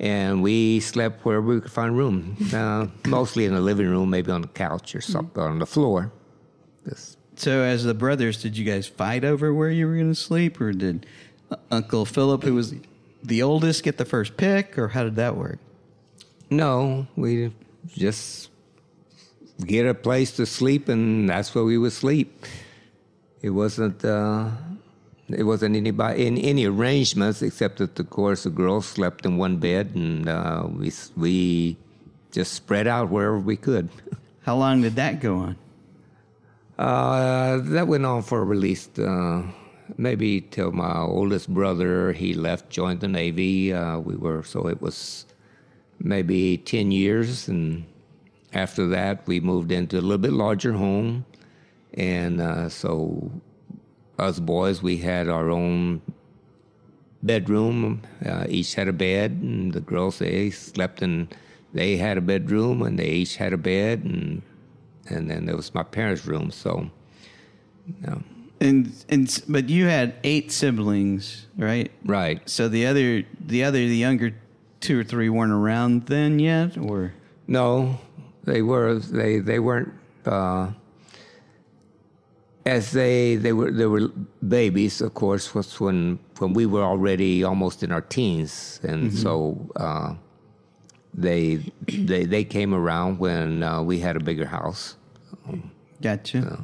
and 0.00 0.42
we 0.42 0.80
slept 0.80 1.24
wherever 1.24 1.46
we 1.46 1.60
could 1.60 1.70
find 1.72 1.96
room. 1.96 2.36
Uh, 2.54 2.86
mostly 3.06 3.44
in 3.44 3.54
the 3.54 3.60
living 3.60 3.88
room, 3.88 4.08
maybe 4.08 4.30
on 4.30 4.40
the 4.40 4.48
couch 4.48 4.94
or 4.94 5.00
something 5.00 5.42
on 5.42 5.58
the 5.58 5.66
floor. 5.66 6.12
Just 6.88 7.18
so 7.36 7.62
as 7.62 7.84
the 7.84 7.94
brothers 7.94 8.42
did 8.42 8.56
you 8.56 8.64
guys 8.64 8.86
fight 8.86 9.24
over 9.24 9.52
where 9.54 9.70
you 9.70 9.86
were 9.86 9.94
going 9.94 10.08
to 10.08 10.14
sleep 10.14 10.60
or 10.60 10.72
did 10.72 11.06
uncle 11.70 12.04
philip 12.04 12.42
who 12.42 12.54
was 12.54 12.74
the 13.22 13.42
oldest 13.42 13.82
get 13.82 13.96
the 13.98 14.04
first 14.04 14.36
pick 14.36 14.78
or 14.78 14.88
how 14.88 15.02
did 15.04 15.16
that 15.16 15.36
work 15.36 15.58
No, 16.48 17.06
we 17.16 17.50
just 17.96 18.50
get 19.66 19.84
a 19.86 19.94
place 19.94 20.30
to 20.36 20.46
sleep, 20.46 20.88
and 20.88 21.28
that's 21.28 21.52
where 21.54 21.64
we 21.64 21.76
would 21.76 21.90
sleep. 21.92 22.46
It 23.42 23.50
wasn't. 23.50 24.04
Uh, 24.04 24.50
it 25.28 25.42
wasn't 25.42 25.74
anybody 25.74 26.24
in 26.24 26.38
any 26.38 26.66
arrangements 26.66 27.42
except 27.42 27.78
that, 27.78 27.98
of 27.98 28.10
course, 28.10 28.44
the 28.44 28.50
girls 28.50 28.86
slept 28.86 29.26
in 29.26 29.38
one 29.38 29.56
bed, 29.58 29.90
and 29.96 30.28
uh, 30.28 30.68
we 30.70 30.92
we 31.16 31.76
just 32.30 32.52
spread 32.54 32.86
out 32.86 33.10
wherever 33.10 33.40
we 33.40 33.56
could. 33.56 33.88
how 34.46 34.54
long 34.54 34.82
did 34.82 34.94
that 34.94 35.18
go 35.20 35.34
on 35.38 35.56
Uh, 36.78 37.58
that 37.62 37.88
went 37.88 38.04
on 38.04 38.22
for 38.22 38.52
at 38.52 38.58
least 38.58 38.98
uh, 38.98 39.42
maybe 39.96 40.42
till 40.42 40.72
my 40.72 40.98
oldest 40.98 41.48
brother 41.48 42.12
he 42.12 42.34
left, 42.34 42.68
joined 42.68 43.00
the 43.00 43.08
Navy. 43.08 43.72
Uh, 43.72 43.98
we 43.98 44.14
were 44.14 44.42
so 44.42 44.68
it 44.68 44.80
was 44.82 45.24
maybe 45.98 46.58
ten 46.58 46.90
years, 46.90 47.48
and 47.48 47.86
after 48.52 48.86
that 48.88 49.26
we 49.26 49.40
moved 49.40 49.72
into 49.72 49.98
a 49.98 50.02
little 50.02 50.18
bit 50.18 50.32
larger 50.32 50.72
home, 50.72 51.24
and 51.94 52.40
uh, 52.42 52.68
so 52.68 53.30
us 54.18 54.38
boys 54.38 54.82
we 54.82 54.98
had 54.98 55.28
our 55.28 55.50
own 55.50 56.02
bedroom. 57.22 58.02
Uh, 58.24 58.44
each 58.48 58.74
had 58.74 58.88
a 58.88 58.92
bed, 58.92 59.30
and 59.30 59.72
the 59.72 59.80
girls 59.80 60.18
they 60.18 60.50
slept 60.50 61.00
in. 61.00 61.28
They 61.72 61.96
had 61.96 62.18
a 62.18 62.22
bedroom, 62.22 62.82
and 62.82 62.98
they 62.98 63.08
each 63.08 63.36
had 63.36 63.52
a 63.52 63.58
bed, 63.58 64.04
and 64.04 64.42
and 65.08 65.30
then 65.30 65.46
there 65.46 65.56
was 65.56 65.74
my 65.74 65.82
parents' 65.82 66.26
room. 66.26 66.50
So, 66.50 66.90
yeah, 68.02 68.18
and 68.60 68.92
and 69.08 69.42
but 69.48 69.68
you 69.68 69.86
had 69.86 70.14
eight 70.24 70.50
siblings 70.50 71.46
right 71.56 71.90
right. 72.04 72.48
so 72.48 72.68
the 72.68 72.86
other 72.86 73.24
the 73.38 73.64
other 73.64 73.78
the 73.78 73.96
younger 73.96 74.34
two 74.80 75.00
or 75.00 75.04
three 75.04 75.28
weren't 75.28 75.52
around 75.52 76.06
then 76.06 76.38
yet 76.38 76.76
or 76.78 77.12
No, 77.46 77.98
they 78.44 78.62
were 78.62 78.98
they 78.98 79.38
they 79.38 79.58
weren't 79.58 79.92
uh, 80.24 80.72
as 82.64 82.90
they 82.90 83.36
they 83.36 83.52
were 83.52 83.70
they 83.70 83.86
were 83.86 84.08
babies. 84.46 85.00
Of 85.00 85.14
course, 85.14 85.54
was 85.54 85.78
when 85.80 86.18
when 86.38 86.52
we 86.52 86.66
were 86.66 86.82
already 86.82 87.44
almost 87.44 87.82
in 87.82 87.92
our 87.92 88.00
teens, 88.00 88.80
and 88.82 89.12
so 89.12 89.70
uh, 89.76 90.14
they 91.16 91.72
they 91.88 92.24
they 92.24 92.44
came 92.44 92.74
around 92.74 93.18
when 93.18 93.62
uh, 93.62 93.82
we 93.82 93.98
had 94.00 94.16
a 94.16 94.20
bigger 94.20 94.46
house. 94.46 94.96
gotcha 96.02 96.62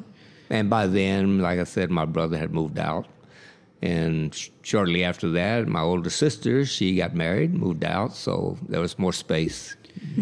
And 0.50 0.68
by 0.68 0.86
then, 0.86 1.38
like 1.38 1.58
I 1.58 1.64
said, 1.64 1.90
my 1.90 2.04
brother 2.04 2.36
had 2.36 2.52
moved 2.52 2.78
out. 2.78 3.06
And 3.80 4.32
sh- 4.34 4.50
shortly 4.62 5.02
after 5.02 5.30
that, 5.30 5.66
my 5.66 5.80
older 5.80 6.10
sister, 6.10 6.64
she 6.64 6.94
got 6.96 7.14
married, 7.14 7.52
moved 7.54 7.82
out, 7.84 8.14
so 8.14 8.58
there 8.68 8.80
was 8.80 8.98
more 8.98 9.12
space. 9.12 9.74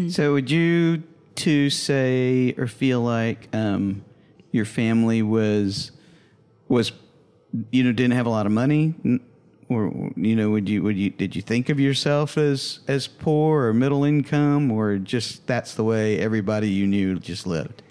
So 0.09 0.33
would 0.33 0.49
you 0.49 1.03
two 1.35 1.69
say 1.69 2.53
or 2.57 2.67
feel 2.67 3.01
like 3.01 3.47
um, 3.53 4.03
your 4.51 4.65
family 4.65 5.21
was 5.21 5.91
was 6.67 6.91
you 7.71 7.83
know 7.83 7.91
didn't 7.91 8.13
have 8.13 8.25
a 8.25 8.29
lot 8.29 8.45
of 8.45 8.51
money, 8.51 8.95
or 9.71 10.11
you 10.15 10.35
know 10.35 10.49
would 10.49 10.67
you 10.67 10.83
would 10.83 10.97
you 10.97 11.09
did 11.09 11.35
you 11.35 11.41
think 11.41 11.69
of 11.69 11.79
yourself 11.79 12.37
as 12.37 12.79
as 12.87 13.07
poor 13.07 13.67
or 13.67 13.73
middle 13.73 14.03
income, 14.03 14.71
or 14.71 14.97
just 14.97 15.47
that's 15.47 15.75
the 15.75 15.83
way 15.83 16.19
everybody 16.19 16.69
you 16.69 16.85
knew 16.85 17.17
just 17.19 17.47
lived? 17.47 17.81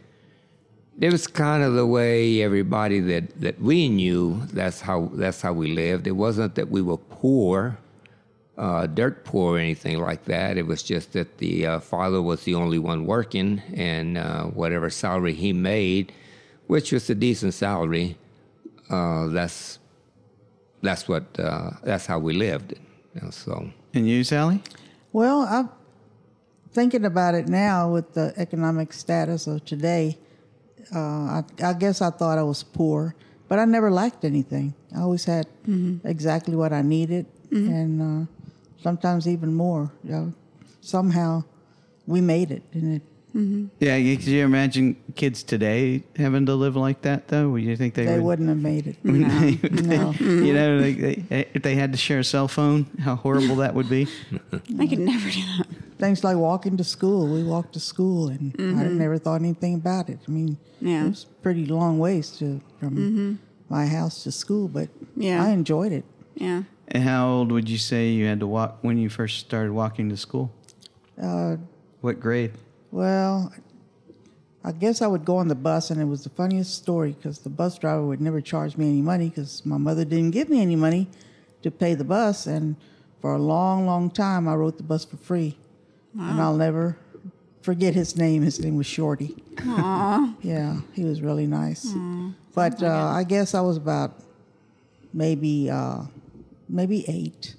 It 1.00 1.10
was 1.10 1.26
kind 1.26 1.62
of 1.62 1.72
the 1.72 1.86
way 1.86 2.42
everybody 2.42 3.00
that, 3.00 3.40
that 3.40 3.58
we 3.58 3.88
knew. 3.88 4.42
That's 4.52 4.82
how 4.82 5.10
that's 5.14 5.40
how 5.40 5.54
we 5.54 5.68
lived. 5.74 6.06
It 6.06 6.12
wasn't 6.12 6.54
that 6.56 6.68
we 6.70 6.82
were 6.82 6.98
poor, 6.98 7.78
uh, 8.58 8.86
dirt 8.86 9.24
poor 9.24 9.56
or 9.56 9.58
anything 9.58 9.98
like 9.98 10.26
that. 10.26 10.58
It 10.58 10.66
was 10.66 10.82
just 10.82 11.14
that 11.14 11.38
the 11.38 11.66
uh, 11.66 11.80
father 11.80 12.20
was 12.20 12.44
the 12.44 12.54
only 12.54 12.78
one 12.78 13.06
working, 13.06 13.62
and 13.74 14.18
uh, 14.18 14.44
whatever 14.44 14.90
salary 14.90 15.32
he 15.32 15.54
made, 15.54 16.12
which 16.66 16.92
was 16.92 17.08
a 17.08 17.14
decent 17.14 17.54
salary, 17.54 18.18
uh, 18.90 19.28
that's 19.28 19.78
that's 20.82 21.08
what 21.08 21.24
uh, 21.38 21.70
that's 21.82 22.06
how 22.06 22.18
we 22.18 22.32
lived. 22.32 22.74
You 23.14 23.22
know, 23.22 23.30
so 23.30 23.70
And 23.94 24.08
you, 24.08 24.24
Sally? 24.24 24.62
Well, 25.12 25.40
I'm 25.42 25.68
thinking 26.72 27.04
about 27.04 27.34
it 27.34 27.48
now 27.48 27.90
with 27.92 28.14
the 28.14 28.32
economic 28.36 28.92
status 28.92 29.46
of 29.46 29.64
today. 29.64 30.18
Uh, 30.94 30.98
I, 30.98 31.44
I 31.62 31.72
guess 31.74 32.00
I 32.00 32.10
thought 32.10 32.38
I 32.38 32.42
was 32.42 32.62
poor, 32.62 33.14
but 33.48 33.58
I 33.58 33.64
never 33.64 33.90
lacked 33.90 34.24
anything. 34.24 34.74
I 34.96 35.00
always 35.00 35.24
had 35.24 35.46
exactly 36.04 36.54
what 36.56 36.72
I 36.72 36.82
needed, 36.82 37.26
and 37.50 38.02
uh, 38.02 38.26
sometimes 38.82 39.26
even 39.26 39.54
more. 39.54 39.92
You 40.04 40.10
know, 40.10 40.32
somehow 40.80 41.44
we 42.06 42.20
made 42.20 42.50
it, 42.50 42.62
and 42.72 42.96
it, 42.96 43.02
Mm-hmm. 43.34 43.66
Yeah, 43.78 43.96
you, 43.96 44.16
could 44.16 44.26
you 44.26 44.44
imagine 44.44 44.96
kids 45.14 45.42
today 45.42 46.02
having 46.16 46.46
to 46.46 46.54
live 46.54 46.74
like 46.76 47.02
that, 47.02 47.28
though? 47.28 47.50
Would 47.50 47.62
you 47.62 47.76
think 47.76 47.94
they, 47.94 48.06
they 48.06 48.16
would? 48.16 48.24
wouldn't 48.24 48.48
have 48.48 48.58
made 48.58 48.86
it. 48.88 49.04
no. 49.04 50.12
you 50.20 50.52
know, 50.52 50.78
like 50.78 50.98
they, 50.98 51.46
if 51.54 51.62
they 51.62 51.74
had 51.76 51.92
to 51.92 51.98
share 51.98 52.18
a 52.18 52.24
cell 52.24 52.48
phone, 52.48 52.86
how 52.98 53.14
horrible 53.16 53.56
that 53.56 53.74
would 53.74 53.88
be. 53.88 54.08
I 54.78 54.86
could 54.86 54.98
never 54.98 55.30
do 55.30 55.40
that. 55.58 55.66
Things 55.98 56.24
like 56.24 56.36
walking 56.36 56.76
to 56.76 56.84
school. 56.84 57.26
We 57.28 57.42
walked 57.44 57.74
to 57.74 57.80
school, 57.80 58.28
and 58.28 58.54
I 58.58 58.62
mm-hmm. 58.62 58.98
never 58.98 59.18
thought 59.18 59.40
anything 59.40 59.74
about 59.74 60.08
it. 60.08 60.18
I 60.26 60.30
mean, 60.30 60.58
Yeah. 60.80 61.04
it 61.04 61.08
was 61.10 61.26
pretty 61.42 61.66
long 61.66 61.98
ways 61.98 62.30
to 62.38 62.60
from 62.78 62.96
mm-hmm. 62.96 63.34
my 63.68 63.86
house 63.86 64.24
to 64.24 64.32
school, 64.32 64.66
but 64.66 64.88
Yeah. 65.16 65.44
I 65.44 65.50
enjoyed 65.50 65.92
it. 65.92 66.04
Yeah. 66.34 66.62
And 66.88 67.04
how 67.04 67.28
old 67.28 67.52
would 67.52 67.68
you 67.68 67.78
say 67.78 68.08
you 68.08 68.26
had 68.26 68.40
to 68.40 68.46
walk 68.46 68.78
when 68.82 68.98
you 68.98 69.08
first 69.08 69.38
started 69.38 69.72
walking 69.72 70.08
to 70.08 70.16
school? 70.16 70.50
Uh, 71.20 71.56
What 72.00 72.18
grade? 72.18 72.52
Well, 72.90 73.52
I 74.62 74.72
guess 74.72 75.00
I 75.00 75.06
would 75.06 75.24
go 75.24 75.36
on 75.38 75.48
the 75.48 75.54
bus, 75.54 75.90
and 75.90 76.00
it 76.00 76.04
was 76.04 76.22
the 76.24 76.30
funniest 76.30 76.74
story 76.74 77.12
because 77.12 77.38
the 77.38 77.48
bus 77.48 77.78
driver 77.78 78.04
would 78.04 78.20
never 78.20 78.40
charge 78.40 78.76
me 78.76 78.88
any 78.88 79.00
money 79.02 79.28
because 79.30 79.64
my 79.64 79.78
mother 79.78 80.04
didn't 80.04 80.32
give 80.32 80.48
me 80.50 80.60
any 80.60 80.76
money 80.76 81.08
to 81.62 81.70
pay 81.70 81.94
the 81.94 82.04
bus, 82.04 82.46
and 82.46 82.76
for 83.20 83.34
a 83.34 83.38
long, 83.38 83.86
long 83.86 84.10
time, 84.10 84.48
I 84.48 84.54
rode 84.54 84.76
the 84.76 84.82
bus 84.82 85.04
for 85.04 85.16
free, 85.16 85.56
and 86.18 86.40
I'll 86.40 86.56
never 86.56 86.96
forget 87.62 87.94
his 87.94 88.16
name. 88.16 88.42
His 88.42 88.58
name 88.60 88.76
was 88.76 88.86
Shorty. 88.86 89.36
Yeah, 90.42 90.80
he 90.94 91.04
was 91.04 91.20
really 91.20 91.46
nice. 91.46 91.84
But 92.54 92.82
uh, 92.82 92.86
I 93.14 93.24
guess 93.24 93.54
I 93.54 93.60
was 93.60 93.76
about 93.76 94.12
maybe 95.12 95.68
uh, 95.70 96.02
maybe 96.68 97.04
eight. 97.08 97.54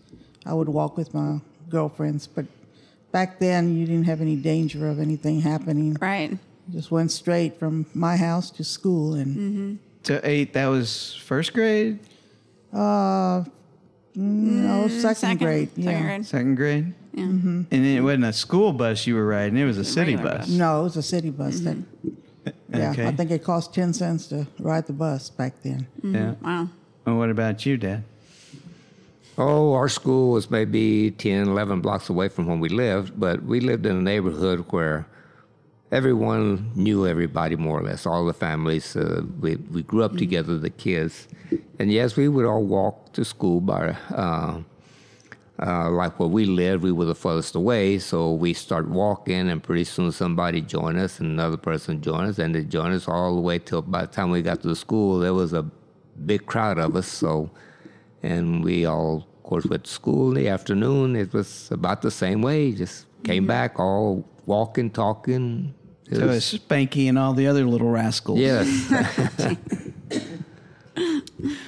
I 0.45 0.53
would 0.53 0.67
walk 0.69 0.97
with 0.97 1.13
my 1.13 1.39
girlfriends, 1.69 2.25
but 2.27 2.45
back 3.11 3.39
then 3.39 3.75
you 3.75 3.85
didn't 3.85 4.05
have 4.05 4.21
any 4.21 4.35
danger 4.35 4.87
of 4.87 4.99
anything 4.99 5.41
happening. 5.41 5.97
Right. 6.01 6.37
Just 6.71 6.91
went 6.91 7.11
straight 7.11 7.57
from 7.59 7.85
my 7.93 8.15
house 8.15 8.49
to 8.51 8.63
school, 8.63 9.15
and 9.15 9.35
mm-hmm. 9.35 9.75
to 10.03 10.21
eight, 10.27 10.53
that 10.53 10.67
was 10.67 11.15
first 11.25 11.53
grade, 11.53 11.99
uh, 12.73 13.43
mm, 13.43 13.45
no, 14.15 14.87
second, 14.87 14.89
Mm, 14.89 15.01
Second 15.01 15.39
grade. 15.39 15.69
Second 15.69 15.83
yeah, 15.83 16.01
grade. 16.01 16.25
second 16.25 16.55
grade, 16.55 16.93
Yeah. 17.13 17.23
Mm-hmm. 17.25 17.61
and 17.71 17.85
it 17.85 18.01
wasn't 18.01 18.25
a 18.25 18.33
school 18.33 18.71
bus 18.73 19.05
you 19.07 19.15
were 19.15 19.25
riding; 19.25 19.57
it 19.57 19.65
was 19.65 19.77
a 19.77 19.83
city 19.83 20.15
regular 20.15 20.37
bus. 20.37 20.47
bus. 20.47 20.55
no, 20.57 20.79
it 20.81 20.83
was 20.83 20.97
a 20.97 21.03
city 21.03 21.29
bus. 21.31 21.59
That 21.61 21.77
mm-hmm. 21.77 22.49
yeah, 22.73 22.91
Okay. 22.91 23.07
I 23.07 23.11
think 23.11 23.31
it 23.31 23.43
cost 23.43 23.73
ten 23.73 23.91
cents 23.93 24.27
to 24.27 24.47
ride 24.59 24.87
the 24.87 24.93
bus 24.93 25.29
back 25.29 25.61
then. 25.63 25.87
Yeah. 26.03 26.35
Wow. 26.41 26.69
And 27.05 27.17
what 27.17 27.29
about 27.29 27.65
you, 27.65 27.75
Dad? 27.77 28.03
Oh, 29.43 29.73
our 29.73 29.89
school 29.89 30.33
was 30.33 30.51
maybe 30.51 31.09
10, 31.09 31.47
11 31.47 31.81
blocks 31.81 32.09
away 32.09 32.29
from 32.29 32.45
where 32.45 32.57
we 32.57 32.69
lived, 32.69 33.19
but 33.19 33.41
we 33.41 33.59
lived 33.59 33.87
in 33.87 33.95
a 33.97 34.01
neighborhood 34.01 34.67
where 34.69 35.07
everyone 35.91 36.71
knew 36.75 37.07
everybody 37.07 37.55
more 37.55 37.79
or 37.79 37.83
less, 37.83 38.05
all 38.05 38.23
the 38.23 38.35
families. 38.35 38.95
Uh, 38.95 39.23
we, 39.39 39.55
we 39.55 39.81
grew 39.81 40.03
up 40.03 40.15
together, 40.15 40.59
the 40.59 40.69
kids. 40.69 41.27
And 41.79 41.91
yes, 41.91 42.15
we 42.15 42.27
would 42.27 42.45
all 42.45 42.63
walk 42.63 43.13
to 43.13 43.25
school 43.25 43.61
by, 43.61 43.97
uh, 44.11 44.61
uh, 45.57 45.89
like 45.89 46.19
where 46.19 46.29
we 46.29 46.45
lived, 46.45 46.83
we 46.83 46.91
were 46.91 47.05
the 47.05 47.15
furthest 47.15 47.55
away. 47.55 47.97
So 47.97 48.33
we 48.33 48.53
start 48.53 48.89
walking, 48.89 49.49
and 49.49 49.63
pretty 49.63 49.85
soon 49.85 50.11
somebody 50.11 50.61
joined 50.61 50.99
us, 50.99 51.19
and 51.19 51.31
another 51.31 51.57
person 51.57 51.99
joined 51.99 52.29
us, 52.29 52.37
and 52.37 52.53
they 52.53 52.63
joined 52.63 52.93
us 52.93 53.07
all 53.07 53.33
the 53.33 53.41
way 53.41 53.57
till 53.57 53.81
by 53.81 54.01
the 54.01 54.07
time 54.07 54.29
we 54.29 54.43
got 54.43 54.61
to 54.61 54.67
the 54.67 54.75
school, 54.75 55.17
there 55.17 55.33
was 55.33 55.51
a 55.51 55.63
big 56.27 56.45
crowd 56.45 56.77
of 56.77 56.95
us. 56.95 57.07
So 57.07 57.49
and 58.23 58.63
we 58.63 58.85
all, 58.85 59.27
course, 59.51 59.65
went 59.65 59.83
to 59.83 59.91
school 59.91 60.29
in 60.29 60.35
the 60.35 60.47
afternoon. 60.47 61.17
It 61.17 61.33
was 61.33 61.69
about 61.71 62.01
the 62.01 62.09
same 62.09 62.41
way. 62.41 62.71
Just 62.71 63.05
came 63.25 63.45
back 63.45 63.77
all 63.79 64.23
walking, 64.45 64.89
talking. 64.89 65.73
It 66.09 66.15
So 66.15 66.27
was- 66.27 66.53
it's 66.53 66.63
Spanky 66.63 67.09
and 67.09 67.19
all 67.19 67.33
the 67.33 67.47
other 67.47 67.65
little 67.65 67.89
rascals. 67.89 68.39
yes, 68.39 68.65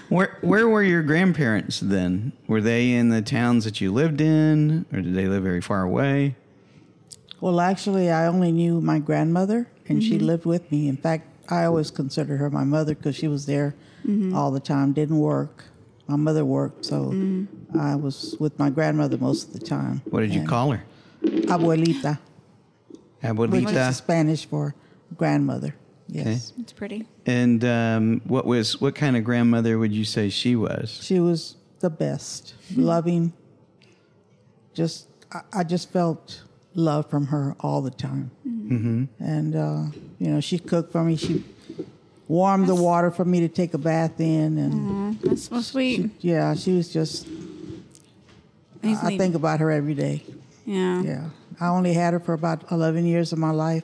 Where 0.09 0.37
Where 0.41 0.69
were 0.69 0.83
your 0.83 1.03
grandparents 1.03 1.81
then? 1.81 2.31
Were 2.47 2.61
they 2.61 2.91
in 2.93 3.09
the 3.09 3.21
towns 3.21 3.65
that 3.65 3.81
you 3.81 3.91
lived 3.91 4.21
in, 4.21 4.85
or 4.93 5.01
did 5.01 5.13
they 5.13 5.27
live 5.27 5.43
very 5.43 5.61
far 5.61 5.81
away? 5.83 6.35
Well, 7.41 7.59
actually, 7.59 8.09
I 8.09 8.27
only 8.27 8.53
knew 8.53 8.79
my 8.79 8.99
grandmother, 8.99 9.67
and 9.89 10.01
she 10.01 10.15
mm-hmm. 10.17 10.27
lived 10.27 10.45
with 10.45 10.71
me. 10.71 10.87
In 10.87 10.95
fact, 10.95 11.27
I 11.49 11.65
always 11.65 11.91
considered 11.91 12.37
her 12.37 12.49
my 12.49 12.63
mother 12.63 12.95
because 12.95 13.15
she 13.15 13.27
was 13.27 13.45
there 13.45 13.75
mm-hmm. 14.05 14.33
all 14.35 14.51
the 14.51 14.61
time. 14.61 14.93
Didn't 14.93 15.19
work. 15.19 15.65
My 16.07 16.15
mother 16.17 16.43
worked, 16.43 16.85
so 16.85 17.13
I 17.79 17.95
was 17.95 18.35
with 18.39 18.59
my 18.59 18.69
grandmother 18.69 19.17
most 19.17 19.47
of 19.47 19.53
the 19.53 19.65
time. 19.65 20.01
What 20.09 20.19
did 20.21 20.33
you 20.33 20.43
call 20.45 20.71
her? 20.71 20.83
Abuelita, 21.23 22.19
which 22.89 22.99
is 23.23 23.29
Abuelita. 23.29 23.93
Spanish 23.93 24.45
for 24.45 24.75
grandmother. 25.15 25.75
Yes, 26.07 26.51
It's 26.59 26.73
pretty. 26.73 27.07
And 27.25 27.63
um, 27.63 28.21
what 28.25 28.45
was 28.45 28.81
what 28.81 28.93
kind 28.95 29.15
of 29.15 29.23
grandmother 29.23 29.79
would 29.79 29.93
you 29.93 30.03
say 30.03 30.29
she 30.29 30.55
was? 30.55 30.99
she 31.01 31.19
was 31.19 31.55
the 31.79 31.89
best, 31.89 32.53
loving. 32.75 33.33
Just, 34.73 35.07
I, 35.31 35.41
I 35.53 35.63
just 35.63 35.91
felt 35.91 36.41
love 36.75 37.09
from 37.09 37.27
her 37.27 37.55
all 37.61 37.81
the 37.81 37.91
time. 37.91 38.31
Mm-hmm. 38.47 39.05
And 39.23 39.55
uh, 39.55 39.83
you 40.19 40.27
know, 40.31 40.39
she 40.41 40.59
cooked 40.59 40.91
for 40.91 41.03
me. 41.03 41.15
She 41.15 41.43
warmed 42.27 42.67
the 42.67 42.75
water 42.75 43.11
for 43.11 43.25
me 43.25 43.41
to 43.41 43.47
take 43.47 43.73
a 43.73 43.77
bath 43.77 44.19
in, 44.19 44.57
and. 44.57 45.17
Aw, 45.17 45.27
that's 45.29 45.43
so 45.43 45.61
sweet. 45.61 46.11
Yeah, 46.19 46.55
she 46.55 46.73
was 46.73 46.91
just. 46.91 47.27
He's 48.81 49.01
I 49.01 49.17
think 49.17 49.35
about 49.35 49.59
her 49.61 49.71
every 49.71 49.93
day. 49.93 50.23
Yeah. 50.65 51.01
Yeah, 51.01 51.29
I 51.59 51.67
only 51.67 51.93
had 51.93 52.13
her 52.13 52.19
for 52.19 52.33
about 52.33 52.71
eleven 52.71 53.05
years 53.05 53.31
of 53.31 53.39
my 53.39 53.51
life, 53.51 53.83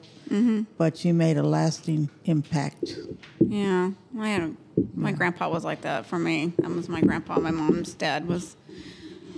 but 0.76 0.96
she 0.96 1.12
made 1.12 1.36
a 1.36 1.42
lasting 1.42 2.10
impact. 2.24 2.96
Yeah. 3.38 3.90
I 4.18 4.28
had 4.28 4.42
a, 4.42 4.54
my 4.94 5.12
grandpa 5.12 5.48
was 5.48 5.64
like 5.64 5.82
that 5.82 6.06
for 6.06 6.18
me. 6.18 6.52
That 6.58 6.70
was 6.70 6.88
my 6.88 7.00
grandpa. 7.00 7.38
My 7.38 7.50
mom's 7.50 7.94
dad 7.94 8.26
was 8.26 8.56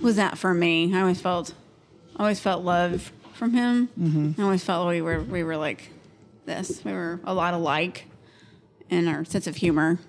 was 0.01 0.17
that 0.17 0.37
for 0.37 0.53
me. 0.53 0.93
I 0.93 1.01
always 1.01 1.21
felt 1.21 1.53
always 2.17 2.39
felt 2.39 2.63
love 2.63 3.11
from 3.33 3.53
him. 3.53 3.89
Mm-hmm. 3.99 4.41
I 4.41 4.43
always 4.43 4.63
felt 4.63 4.87
we 4.87 5.01
were 5.01 5.21
we 5.21 5.43
were 5.43 5.57
like 5.57 5.91
this. 6.45 6.83
We 6.83 6.91
were 6.91 7.19
a 7.23 7.33
lot 7.33 7.53
alike 7.53 8.05
in 8.93 9.07
our 9.07 9.25
sense 9.25 9.47
of 9.47 9.57
humor. 9.57 9.99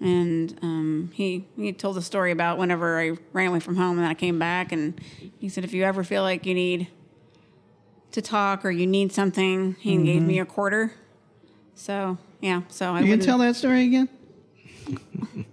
And 0.00 0.58
um, 0.62 1.10
he 1.14 1.46
he 1.56 1.72
told 1.72 1.96
a 1.96 2.02
story 2.02 2.30
about 2.32 2.58
whenever 2.58 2.98
I 2.98 3.12
ran 3.32 3.48
away 3.48 3.60
from 3.60 3.76
home 3.76 3.98
and 3.98 4.06
I 4.06 4.14
came 4.14 4.38
back 4.38 4.72
and 4.72 5.00
he 5.38 5.48
said 5.48 5.64
if 5.64 5.72
you 5.72 5.84
ever 5.84 6.02
feel 6.04 6.22
like 6.22 6.44
you 6.46 6.54
need 6.54 6.88
to 8.12 8.20
talk 8.20 8.64
or 8.64 8.70
you 8.70 8.86
need 8.86 9.12
something, 9.12 9.76
he 9.78 9.96
gave 10.02 10.22
me 10.22 10.38
a 10.40 10.44
quarter. 10.44 10.92
So 11.74 12.18
yeah, 12.40 12.62
so 12.68 12.92
I 12.92 13.00
You 13.00 13.16
can 13.16 13.24
tell 13.24 13.38
that 13.38 13.56
story 13.56 13.86
again. 13.86 14.08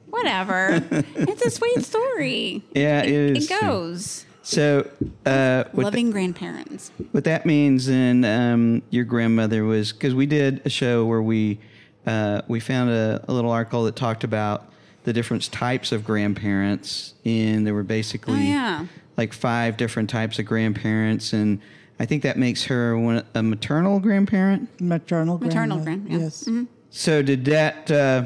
Whatever. 0.09 0.83
it's 1.15 1.41
a 1.45 1.49
sweet 1.49 1.83
story. 1.83 2.63
Yeah, 2.73 3.03
it 3.03 3.09
It, 3.13 3.37
is. 3.37 3.47
goes. 3.47 4.25
So, 4.43 4.89
uh, 5.25 5.65
Loving 5.73 6.11
grandparents. 6.11 6.91
what 7.11 7.23
that 7.25 7.45
means, 7.45 7.87
and 7.87 8.25
um, 8.25 8.81
your 8.89 9.05
grandmother 9.05 9.63
was 9.63 9.93
because 9.93 10.13
we 10.15 10.25
did 10.25 10.61
a 10.65 10.69
show 10.69 11.05
where 11.05 11.21
we 11.21 11.59
uh, 12.05 12.41
we 12.47 12.59
found 12.59 12.89
a, 12.89 13.23
a 13.27 13.33
little 13.33 13.51
article 13.51 13.83
that 13.85 13.95
talked 13.95 14.23
about 14.23 14.71
the 15.03 15.13
different 15.13 15.51
types 15.51 15.91
of 15.91 16.03
grandparents, 16.05 17.13
and 17.25 17.65
there 17.65 17.73
were 17.73 17.83
basically 17.83 18.39
Oh, 18.39 18.41
yeah. 18.53 18.85
like 19.17 19.33
five 19.33 19.77
different 19.77 20.09
types 20.09 20.37
of 20.39 20.45
grandparents, 20.45 21.33
and 21.33 21.59
I 21.99 22.05
think 22.05 22.23
that 22.23 22.37
makes 22.37 22.63
her 22.65 22.97
one, 22.97 23.23
a 23.35 23.43
maternal 23.43 23.99
grandparent. 23.99 24.69
Maternal, 24.81 25.37
Maternal 25.39 25.79
grandmother, 25.79 26.07
grand- 26.09 26.09
yeah. 26.21 26.25
Yes, 26.25 26.67
So 26.89 27.21
did 27.21 27.45
that 27.45 27.89
uh, 27.91 28.25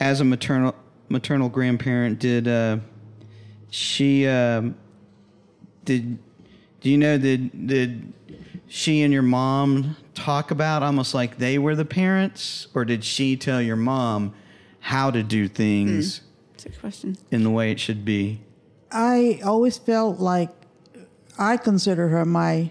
as 0.00 0.20
a 0.20 0.24
maternal 0.24 0.74
maternal 1.08 1.48
grandparent? 1.48 2.18
Did 2.18 2.48
uh, 2.48 2.78
she 3.70 4.26
um, 4.26 4.74
did 5.84 6.18
do 6.80 6.90
you 6.90 6.98
know 6.98 7.18
did 7.18 7.66
did 7.66 8.12
she 8.68 9.02
and 9.02 9.12
your 9.12 9.22
mom 9.22 9.96
talk 10.14 10.50
about 10.50 10.82
almost 10.82 11.14
like 11.14 11.38
they 11.38 11.58
were 11.58 11.74
the 11.74 11.84
parents, 11.84 12.68
or 12.74 12.84
did 12.84 13.04
she 13.04 13.36
tell 13.36 13.60
your 13.60 13.76
mom 13.76 14.34
how 14.80 15.10
to 15.10 15.22
do 15.22 15.48
things 15.48 16.18
hmm. 16.18 16.26
That's 16.52 16.64
a 16.64 16.68
good 16.68 16.80
question. 16.80 17.16
in 17.30 17.44
the 17.44 17.50
way 17.50 17.70
it 17.70 17.80
should 17.80 18.04
be? 18.04 18.40
I 18.90 19.40
always 19.44 19.78
felt 19.78 20.20
like 20.20 20.50
I 21.38 21.56
consider 21.56 22.08
her 22.08 22.24
my 22.24 22.70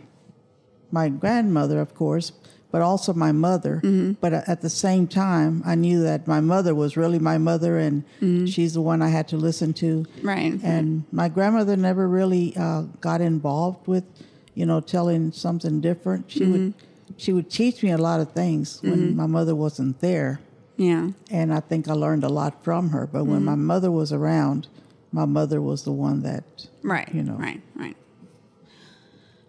my 0.91 1.09
grandmother, 1.09 1.79
of 1.79 1.95
course, 1.95 2.33
but 2.69 2.81
also 2.81 3.13
my 3.13 3.31
mother. 3.31 3.77
Mm-hmm. 3.77 4.13
But 4.13 4.33
uh, 4.33 4.41
at 4.47 4.61
the 4.61 4.69
same 4.69 5.07
time, 5.07 5.63
I 5.65 5.75
knew 5.75 6.03
that 6.03 6.27
my 6.27 6.41
mother 6.41 6.75
was 6.75 6.97
really 6.97 7.19
my 7.19 7.37
mother, 7.37 7.77
and 7.77 8.03
mm-hmm. 8.21 8.45
she's 8.45 8.73
the 8.73 8.81
one 8.81 9.01
I 9.01 9.09
had 9.09 9.27
to 9.29 9.37
listen 9.37 9.73
to. 9.75 10.05
Right. 10.21 10.59
And 10.63 11.05
my 11.11 11.29
grandmother 11.29 11.75
never 11.77 12.07
really 12.07 12.55
uh, 12.57 12.83
got 12.99 13.21
involved 13.21 13.87
with, 13.87 14.03
you 14.53 14.65
know, 14.65 14.81
telling 14.81 15.31
something 15.31 15.81
different. 15.81 16.31
She 16.31 16.45
would 16.45 16.61
mm-hmm. 16.61 16.85
She 17.17 17.33
would 17.33 17.49
teach 17.49 17.83
me 17.83 17.91
a 17.91 17.97
lot 17.97 18.19
of 18.19 18.31
things 18.31 18.81
when 18.81 18.95
mm-hmm. 18.95 19.17
my 19.17 19.25
mother 19.25 19.55
wasn't 19.55 19.99
there, 20.01 20.39
Yeah. 20.77 21.11
and 21.29 21.53
I 21.53 21.59
think 21.59 21.87
I 21.87 21.93
learned 21.93 22.23
a 22.23 22.29
lot 22.29 22.63
from 22.63 22.89
her. 22.89 23.07
But 23.07 23.25
when 23.25 23.43
my 23.45 23.53
mm-hmm. 23.53 23.65
mother 23.65 23.91
was 23.91 24.11
around, 24.11 24.67
my 25.11 25.25
mother 25.25 25.61
was 25.61 25.83
the 25.83 25.91
one 25.91 26.21
that 26.23 26.43
Right. 26.83 27.13
You 27.13 27.23
know. 27.23 27.33
Right. 27.33 27.61
Right. 27.75 27.97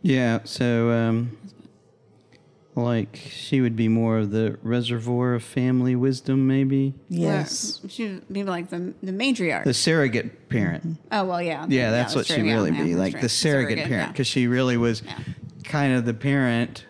Yeah, 0.02 0.40
so 0.44 0.90
um, 0.90 1.38
like 2.74 3.20
she 3.30 3.60
would 3.60 3.76
be 3.76 3.88
more 3.88 4.18
of 4.18 4.30
the 4.30 4.58
reservoir 4.62 5.34
of 5.34 5.44
family 5.44 5.94
wisdom, 5.94 6.46
maybe 6.46 6.94
yes. 7.08 7.80
Well, 7.82 7.90
she 7.90 8.08
would 8.08 8.32
be 8.32 8.44
like 8.44 8.70
the 8.70 8.94
the 9.02 9.12
matriarch. 9.12 9.64
the 9.64 9.74
surrogate 9.74 10.48
parent. 10.48 10.84
Mm-hmm. 10.86 11.06
oh 11.12 11.24
well, 11.24 11.42
yeah. 11.42 11.66
Yeah, 11.68 11.90
that's 11.90 12.14
what 12.14 12.26
true. 12.26 12.36
she 12.36 12.42
Yeah, 12.42 12.54
really 12.54 12.70
yeah, 12.72 12.82
be 12.82 12.94
that's 12.94 13.12
like 13.14 13.22
the 13.22 13.28
surrogate, 13.28 13.78
parent 13.78 13.90
yeah. 13.90 14.08
because 14.08 14.26
she 14.26 14.46
really 14.46 14.76
was 14.76 15.02
Yeah. 15.02 15.18
kind 15.64 15.94
of 15.94 16.04
the 16.04 16.14
parent 16.14 16.86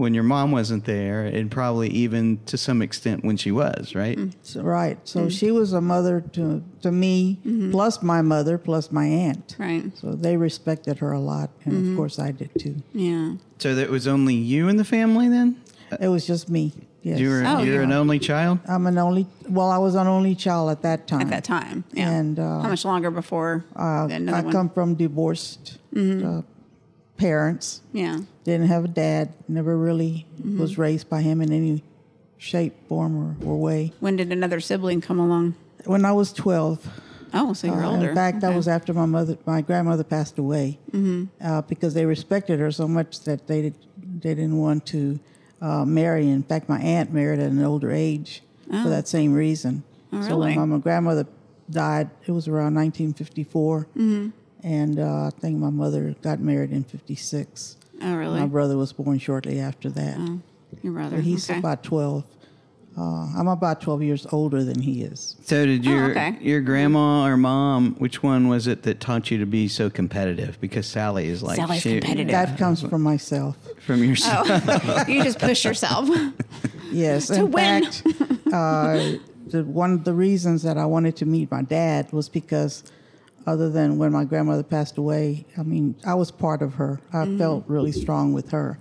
when 0.00 0.14
your 0.14 0.22
mom 0.24 0.50
wasn't 0.50 0.84
there, 0.86 1.26
and 1.26 1.50
probably 1.50 1.88
even 1.90 2.38
to 2.46 2.56
some 2.56 2.80
extent 2.82 3.22
when 3.24 3.36
she 3.36 3.52
was, 3.52 3.94
right? 3.94 4.18
So, 4.42 4.62
right. 4.62 4.96
So 5.04 5.26
Mm. 5.26 5.30
she 5.38 5.50
was 5.50 5.72
a 5.74 5.80
mother 5.80 6.16
to 6.36 6.62
to 6.82 6.90
me, 6.90 7.38
Mm-hmm. 7.44 7.70
plus 7.70 8.02
my 8.02 8.22
mother, 8.22 8.56
plus 8.58 8.90
my 8.90 9.06
aunt. 9.06 9.56
Right. 9.58 9.84
So 10.00 10.06
they 10.14 10.36
respected 10.38 10.98
her 10.98 11.12
a 11.12 11.20
lot, 11.20 11.50
and 11.64 11.74
Mm-hmm. 11.74 11.90
of 11.90 11.96
course 11.98 12.18
I 12.18 12.30
did 12.32 12.50
too. 12.58 12.76
Yeah. 12.94 13.34
So 13.58 13.74
that 13.74 13.88
was 13.90 14.06
only 14.06 14.34
you 14.34 14.68
in 14.68 14.76
the 14.76 14.84
family 14.96 15.28
then. 15.28 15.48
It 16.00 16.08
was 16.08 16.26
just 16.26 16.48
me. 16.48 16.72
Yes. 17.02 17.18
You 17.20 17.28
were 17.30 17.42
Oh, 17.46 17.62
you're 17.62 17.82
an 17.82 17.92
only 17.92 18.18
child. 18.18 18.58
I'm 18.68 18.86
an 18.86 18.96
only. 18.98 19.26
Well, 19.48 19.70
I 19.70 19.78
was 19.78 19.94
an 19.94 20.06
only 20.06 20.34
child 20.34 20.70
at 20.70 20.82
that 20.82 21.06
time. 21.06 21.22
At 21.22 21.30
that 21.30 21.44
time. 21.44 21.84
Yeah. 21.92 22.10
And, 22.10 22.38
uh, 22.38 22.60
how 22.64 22.68
much 22.68 22.84
longer 22.84 23.10
before 23.10 23.64
Uh, 23.76 24.06
another 24.10 24.36
I 24.38 24.42
one? 24.42 24.52
come 24.52 24.68
from 24.70 24.94
divorced 24.94 25.78
uh, 25.96 26.42
parents. 27.16 27.82
yeah. 27.92 28.18
Didn't 28.44 28.68
have 28.68 28.84
a 28.84 28.88
dad. 28.88 29.32
Never 29.48 29.76
really 29.76 30.26
Mm-hmm. 30.40 30.58
was 30.60 30.78
raised 30.78 31.08
by 31.10 31.20
him 31.22 31.40
in 31.42 31.52
any 31.52 31.82
shape, 32.38 32.74
form, 32.88 33.14
or, 33.42 33.46
or 33.46 33.56
way. 33.58 33.92
When 34.00 34.16
did 34.16 34.32
another 34.32 34.58
sibling 34.60 35.00
come 35.02 35.18
along? 35.18 35.54
When 35.84 36.04
I 36.06 36.12
was 36.12 36.32
12, 36.32 36.88
Oh, 37.32 37.52
so 37.52 37.66
you're 37.68 37.84
Uh, 37.84 37.90
older. 37.92 38.08
In 38.08 38.14
fact, 38.14 38.40
that 38.40 38.54
was 38.56 38.66
after 38.66 38.92
my 38.94 39.04
mother, 39.06 39.36
my 39.46 39.60
grandmother 39.60 40.02
passed 40.02 40.36
away, 40.38 40.78
mm-hmm. 40.90 41.26
uh, 41.46 41.62
because 41.62 41.92
they 41.94 42.04
respected 42.06 42.58
her 42.58 42.72
so 42.72 42.88
much 42.88 43.20
that 43.20 43.46
they 43.46 43.62
did, 43.62 43.74
they 44.20 44.34
didn't 44.34 44.56
want 44.56 44.84
to 44.86 45.20
uh, 45.60 45.84
marry. 45.84 46.26
In 46.28 46.42
fact, 46.42 46.68
my 46.68 46.80
aunt 46.80 47.12
married 47.12 47.38
at 47.38 47.50
an 47.52 47.62
older 47.62 47.92
age 47.92 48.42
for 48.82 48.88
that 48.88 49.06
same 49.06 49.32
reason. 49.34 49.82
Oh, 50.12 50.22
So 50.22 50.28
really? 50.28 50.56
when 50.56 50.68
my, 50.70 50.76
my 50.76 50.78
grandmother 50.78 51.26
died, 51.70 52.10
it 52.26 52.32
was 52.32 52.48
around 52.48 52.74
1954, 52.74 53.86
Mm-hmm. 53.96 54.28
and 54.66 54.98
uh, 54.98 55.26
I 55.26 55.30
think 55.38 55.58
my 55.58 55.70
mother 55.70 56.14
got 56.22 56.40
married 56.40 56.72
in 56.72 56.82
56. 56.84 57.76
Oh, 58.02 58.14
really? 58.16 58.40
My 58.40 58.46
brother 58.46 58.76
was 58.76 58.92
born 58.92 59.18
shortly 59.18 59.60
after 59.60 59.88
that. 59.90 60.16
Oh, 60.18 60.40
your 60.82 60.92
brother. 60.92 61.16
But 61.16 61.24
he's 61.24 61.48
okay. 61.50 61.58
about 61.58 61.82
12. 61.82 62.24
Uh, 62.98 63.02
I'm 63.36 63.46
about 63.46 63.80
12 63.80 64.02
years 64.02 64.26
older 64.32 64.64
than 64.64 64.80
he 64.82 65.02
is. 65.02 65.36
So 65.42 65.64
did 65.64 65.84
your 65.84 66.06
Oh, 66.06 66.10
okay. 66.10 66.36
your 66.40 66.60
grandma 66.60 67.24
or 67.26 67.36
mom? 67.36 67.94
Which 67.98 68.22
one 68.22 68.48
was 68.48 68.66
it 68.66 68.82
that 68.82 68.98
taught 69.00 69.30
you 69.30 69.38
to 69.38 69.46
be 69.46 69.68
so 69.68 69.88
competitive? 69.90 70.60
Because 70.60 70.86
Sally 70.86 71.28
is 71.28 71.42
like 71.42 71.56
Sally's 71.56 71.82
she- 71.82 72.00
competitive. 72.00 72.32
That 72.32 72.58
comes 72.58 72.82
from 72.82 73.02
myself. 73.02 73.56
from 73.86 74.02
yourself. 74.02 74.46
Oh, 74.50 75.04
you 75.08 75.22
just 75.22 75.38
push 75.38 75.64
yourself. 75.64 76.08
Yes, 76.90 77.28
To 77.28 77.34
in 77.36 77.50
win. 77.52 77.84
fact, 77.84 78.02
uh, 78.52 79.12
the, 79.46 79.62
one 79.64 79.92
of 79.92 80.04
the 80.04 80.12
reasons 80.12 80.62
that 80.64 80.76
I 80.76 80.84
wanted 80.86 81.14
to 81.18 81.26
meet 81.26 81.48
my 81.50 81.62
dad 81.62 82.12
was 82.12 82.28
because, 82.28 82.82
other 83.46 83.68
than 83.70 83.98
when 83.98 84.12
my 84.12 84.24
grandmother 84.24 84.62
passed 84.62 84.98
away, 84.98 85.46
I 85.58 85.62
mean, 85.62 85.94
I 86.04 86.14
was 86.14 86.30
part 86.30 86.62
of 86.62 86.74
her. 86.74 87.00
I 87.12 87.24
Mm-hmm. 87.24 87.38
felt 87.38 87.64
really 87.68 87.92
strong 87.92 88.32
with 88.32 88.50
her, 88.50 88.78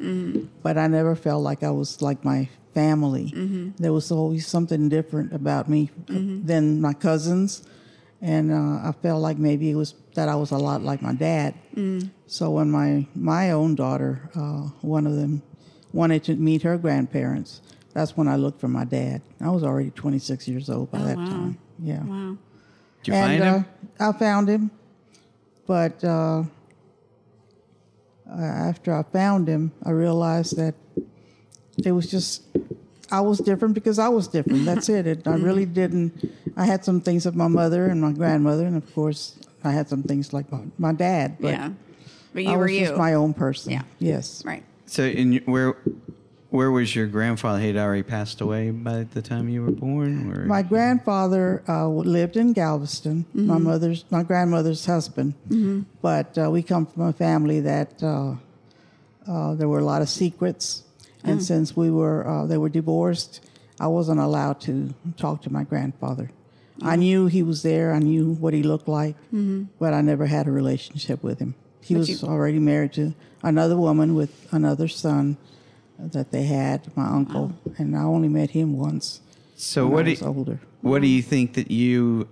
but 0.63 0.77
I 0.77 0.87
never 0.87 1.15
felt 1.15 1.43
like 1.43 1.63
I 1.63 1.71
was 1.71 2.01
like 2.01 2.23
my 2.25 2.49
family. 2.73 3.33
Mm-hmm. 3.35 3.69
There 3.81 3.93
was 3.93 4.11
always 4.11 4.45
something 4.47 4.89
different 4.89 5.33
about 5.33 5.69
me 5.69 5.89
than 6.07 6.81
my 6.81 6.93
cousins, 6.93 7.63
and 8.21 8.51
uh, 8.51 8.87
I 8.89 8.93
felt 9.01 9.21
like 9.21 9.37
maybe 9.37 9.69
it 9.71 9.75
was 9.75 9.95
that 10.15 10.27
I 10.29 10.35
was 10.35 10.51
a 10.51 10.57
lot 10.57 10.81
like 10.83 11.01
my 11.01 11.13
dad. 11.13 11.55
Mm. 11.75 12.09
So 12.27 12.51
when 12.51 12.69
my 12.69 13.07
my 13.15 13.51
own 13.51 13.75
daughter, 13.75 14.29
uh, 14.35 14.69
one 14.81 15.07
of 15.07 15.15
them, 15.15 15.41
wanted 15.93 16.23
to 16.25 16.35
meet 16.35 16.61
her 16.63 16.77
grandparents, 16.77 17.61
that's 17.93 18.15
when 18.17 18.27
I 18.27 18.35
looked 18.35 18.59
for 18.59 18.67
my 18.67 18.83
dad. 18.85 19.21
I 19.41 19.49
was 19.49 19.63
already 19.63 19.89
26 19.91 20.47
years 20.47 20.69
old 20.69 20.91
by 20.91 20.99
that 21.03 21.17
Oh, 21.17 21.21
wow. 21.21 21.29
time. 21.29 21.57
Yeah. 21.79 22.03
wow. 22.03 22.37
Did 23.03 23.11
you 23.11 23.13
and 23.13 23.41
find 23.41 23.43
him? 23.43 23.65
Uh, 23.99 24.09
I 24.09 24.17
found 24.17 24.49
him, 24.49 24.71
but 25.67 26.03
uh, 26.03 26.43
uh, 28.29 28.41
after 28.41 28.93
I 28.93 29.03
found 29.03 29.47
him, 29.47 29.71
I 29.83 29.91
realized 29.91 30.57
that 30.57 30.75
it 31.77 31.91
was 31.91 32.09
just 32.09 32.43
I 33.11 33.21
was 33.21 33.39
different 33.39 33.73
because 33.73 33.99
I 33.99 34.09
was 34.09 34.27
different. 34.27 34.65
That's 34.65 34.89
it. 34.89 35.07
it 35.07 35.27
I 35.27 35.35
really 35.35 35.65
didn't. 35.65 36.31
I 36.55 36.65
had 36.65 36.85
some 36.85 37.01
things 37.01 37.25
of 37.25 37.35
my 37.35 37.47
mother 37.47 37.87
and 37.87 38.01
my 38.01 38.11
grandmother, 38.11 38.65
and 38.65 38.77
of 38.77 38.93
course, 38.93 39.35
I 39.63 39.71
had 39.71 39.89
some 39.89 40.03
things 40.03 40.33
like 40.33 40.51
my, 40.51 40.61
my 40.77 40.93
dad. 40.93 41.37
But 41.39 41.49
yeah. 41.49 41.69
But 42.33 42.43
you 42.43 42.51
I 42.51 42.57
were 42.57 42.63
was 42.63 42.71
you. 42.73 42.79
just 42.81 42.95
my 42.95 43.13
own 43.15 43.33
person. 43.33 43.71
Yeah. 43.71 43.81
Yes. 43.97 44.43
right. 44.45 44.63
So 44.85 45.03
in 45.03 45.37
where 45.45 45.75
where 46.49 46.71
was 46.71 46.95
your 46.95 47.07
grandfather? 47.07 47.59
He'd 47.59 47.77
already 47.77 48.03
passed 48.03 48.41
away 48.41 48.71
by 48.71 49.03
the 49.03 49.21
time 49.21 49.49
you 49.49 49.63
were 49.63 49.71
born. 49.71 50.31
Or 50.35 50.45
My 50.45 50.61
grandfather 50.63 51.63
uh, 51.67 51.87
lived 51.87 52.37
in 52.37 52.53
Galveston. 52.53 53.25
My 53.33 53.57
mother's, 53.59 54.03
my 54.09 54.23
grandmother's 54.23 54.85
husband. 54.85 55.33
But 56.01 56.37
uh, 56.37 56.49
we 56.51 56.63
come 56.63 56.85
from 56.87 57.03
a 57.03 57.13
family 57.13 57.59
that 57.61 58.01
uh, 58.01 58.35
uh, 59.27 59.53
there 59.55 59.67
were 59.67 59.79
a 59.79 59.85
lot 59.85 60.01
of 60.01 60.09
secrets, 60.09 60.83
and 61.23 61.43
since 61.43 61.75
we 61.75 61.91
were 61.91 62.27
uh, 62.27 62.45
they 62.47 62.57
were 62.57 62.69
divorced, 62.69 63.41
I 63.79 63.87
wasn't 63.87 64.19
allowed 64.19 64.59
to 64.61 64.93
talk 65.17 65.43
to 65.43 65.51
my 65.53 65.63
grandfather. 65.63 66.31
I 66.81 66.95
knew 66.95 67.27
he 67.27 67.43
was 67.43 67.61
there. 67.61 67.93
I 67.93 67.99
knew 67.99 68.33
what 68.33 68.53
he 68.53 68.63
looked 68.63 68.87
like, 68.87 69.15
but 69.79 69.93
I 69.93 70.01
never 70.01 70.25
had 70.25 70.47
a 70.47 70.51
relationship 70.51 71.21
with 71.21 71.37
him. 71.39 71.53
He 71.81 71.93
But 71.93 71.99
was 71.99 72.21
you- 72.23 72.27
already 72.27 72.57
married 72.59 72.93
to 72.93 73.13
another 73.43 73.77
woman 73.77 74.15
with 74.15 74.31
another 74.51 74.87
son 74.87 75.37
that 75.99 76.31
they 76.31 76.43
had, 76.43 76.95
my 76.95 77.07
uncle, 77.07 77.53
and 77.77 77.95
I 77.95 78.03
only 78.03 78.29
met 78.29 78.51
him 78.51 78.77
once. 78.77 79.21
so 79.55 79.85
when 79.85 79.93
what 79.93 80.01
I 80.01 80.13
do 80.13 80.21
you, 80.21 80.27
older. 80.27 80.59
what 80.81 81.01
do 81.01 81.07
you 81.07 81.21
think 81.21 81.53
that 81.53 81.69
you 81.69 82.27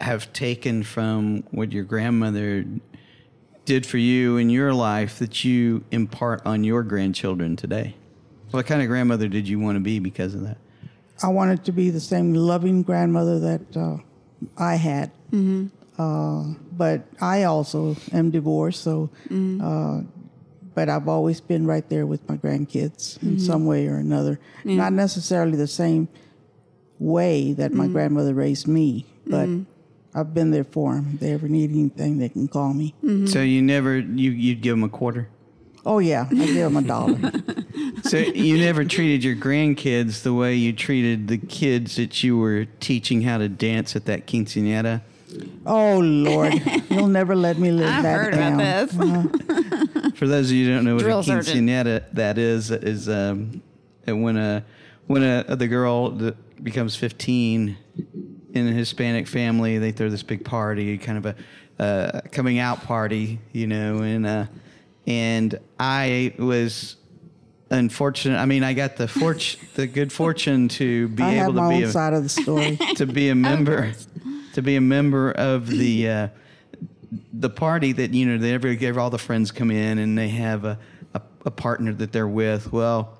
have 0.00 0.32
taken 0.32 0.82
from 0.82 1.42
what 1.50 1.72
your 1.72 1.84
grandmother 1.84 2.64
did 3.64 3.84
for 3.84 3.98
you 3.98 4.36
in 4.36 4.50
your 4.50 4.72
life 4.72 5.18
that 5.18 5.44
you 5.44 5.84
impart 5.90 6.44
on 6.46 6.64
your 6.64 6.82
grandchildren 6.82 7.56
today? 7.56 7.96
What 8.52 8.66
kind 8.66 8.82
of 8.82 8.88
grandmother 8.88 9.28
did 9.28 9.46
you 9.46 9.58
want 9.60 9.76
to 9.76 9.80
be 9.80 9.98
because 9.98 10.34
of 10.34 10.42
that? 10.42 10.58
I 11.22 11.28
wanted 11.28 11.64
to 11.66 11.72
be 11.72 11.90
the 11.90 12.00
same 12.00 12.34
loving 12.34 12.82
grandmother 12.82 13.38
that 13.40 13.76
uh, 13.76 13.96
I 14.56 14.76
had. 14.76 15.10
Uh, 15.98 16.54
but 16.72 17.06
I 17.20 17.44
also 17.44 17.94
am 18.12 18.30
divorced, 18.30 18.82
so. 18.82 19.10
Uh, 19.30 20.02
but 20.80 20.88
I've 20.88 21.08
always 21.08 21.42
been 21.42 21.66
right 21.66 21.86
there 21.90 22.06
with 22.06 22.26
my 22.26 22.38
grandkids 22.38 23.22
in 23.22 23.32
mm-hmm. 23.32 23.38
some 23.38 23.66
way 23.66 23.86
or 23.86 23.96
another. 23.96 24.40
Not 24.64 24.94
necessarily 24.94 25.58
the 25.58 25.66
same 25.66 26.08
way 26.98 27.52
that 27.52 27.70
my 27.70 27.84
mm-hmm. 27.84 27.92
grandmother 27.92 28.32
raised 28.32 28.66
me, 28.66 29.04
but 29.26 29.46
mm-hmm. 29.46 30.18
I've 30.18 30.32
been 30.32 30.52
there 30.52 30.64
for 30.64 30.94
them. 30.94 31.10
If 31.12 31.20
they 31.20 31.34
ever 31.34 31.48
need 31.48 31.70
anything, 31.70 32.16
they 32.16 32.30
can 32.30 32.48
call 32.48 32.72
me. 32.72 32.94
So 33.26 33.42
you 33.42 33.60
never 33.60 33.98
you 33.98 34.30
you'd 34.30 34.62
give 34.62 34.72
them 34.74 34.84
a 34.84 34.88
quarter. 34.88 35.28
Oh 35.84 35.98
yeah, 35.98 36.26
I 36.30 36.34
give 36.34 36.54
them 36.54 36.78
a 36.78 36.82
dollar. 36.82 37.18
So 38.04 38.16
you 38.16 38.58
never 38.58 38.84
treated 38.84 39.22
your 39.22 39.36
grandkids 39.36 40.22
the 40.22 40.32
way 40.32 40.54
you 40.54 40.72
treated 40.72 41.28
the 41.28 41.36
kids 41.36 41.96
that 41.96 42.22
you 42.24 42.38
were 42.38 42.64
teaching 42.80 43.22
how 43.22 43.36
to 43.38 43.48
dance 43.48 43.94
at 43.94 44.06
that 44.06 44.26
quinceañera. 44.26 45.02
Oh 45.66 45.98
Lord, 45.98 46.54
you'll 46.90 47.08
never 47.08 47.34
let 47.34 47.58
me 47.58 47.70
live 47.70 47.88
I've 47.88 48.02
that 48.02 48.16
heard 48.16 48.34
down. 48.34 48.60
about 48.60 48.88
this. 48.88 50.12
For 50.18 50.26
those 50.26 50.50
of 50.50 50.56
you 50.56 50.66
who 50.66 50.74
don't 50.74 50.84
know 50.84 50.94
what 50.96 51.04
Drill 51.04 51.20
a 51.20 51.24
sergeant. 51.24 51.68
quinceañera 51.68 52.04
that 52.12 52.38
is, 52.38 52.70
is 52.70 53.08
um, 53.08 53.62
when 54.06 54.36
a 54.36 54.64
when 55.06 55.22
a 55.22 55.56
the 55.56 55.68
girl 55.68 56.10
that 56.10 56.62
becomes 56.62 56.96
fifteen 56.96 57.76
in 58.52 58.68
a 58.68 58.72
Hispanic 58.72 59.26
family, 59.26 59.78
they 59.78 59.92
throw 59.92 60.08
this 60.08 60.22
big 60.22 60.44
party, 60.44 60.98
kind 60.98 61.18
of 61.18 61.26
a 61.26 61.36
uh, 61.82 62.20
coming 62.32 62.58
out 62.58 62.82
party, 62.82 63.38
you 63.52 63.66
know, 63.66 64.02
and 64.02 64.26
uh, 64.26 64.46
and 65.06 65.58
I 65.78 66.34
was 66.38 66.96
unfortunate. 67.70 68.36
I 68.36 68.44
mean, 68.44 68.62
I 68.62 68.74
got 68.74 68.96
the 68.96 69.08
fortune, 69.08 69.60
the 69.74 69.86
good 69.86 70.12
fortune 70.12 70.68
to 70.68 71.08
be 71.08 71.22
I 71.22 71.30
have 71.30 71.50
able 71.50 71.62
to 71.62 71.68
be 71.68 71.76
own 71.76 71.84
a, 71.84 71.90
side 71.90 72.12
of 72.12 72.22
the 72.22 72.28
story. 72.28 72.76
to 72.96 73.06
be 73.06 73.30
a 73.30 73.34
member 73.34 73.94
to 74.54 74.62
be 74.62 74.76
a 74.76 74.80
member 74.80 75.32
of 75.32 75.66
the 75.66 76.08
uh, 76.08 76.28
the 77.32 77.50
party 77.50 77.92
that 77.92 78.12
you 78.12 78.26
know 78.26 78.38
they 78.38 78.52
every, 78.52 78.78
every 78.86 79.00
all 79.00 79.10
the 79.10 79.18
friends 79.18 79.50
come 79.50 79.70
in 79.70 79.98
and 79.98 80.16
they 80.16 80.28
have 80.28 80.64
a, 80.64 80.78
a, 81.14 81.20
a 81.46 81.50
partner 81.50 81.92
that 81.92 82.12
they're 82.12 82.28
with 82.28 82.72
well 82.72 83.18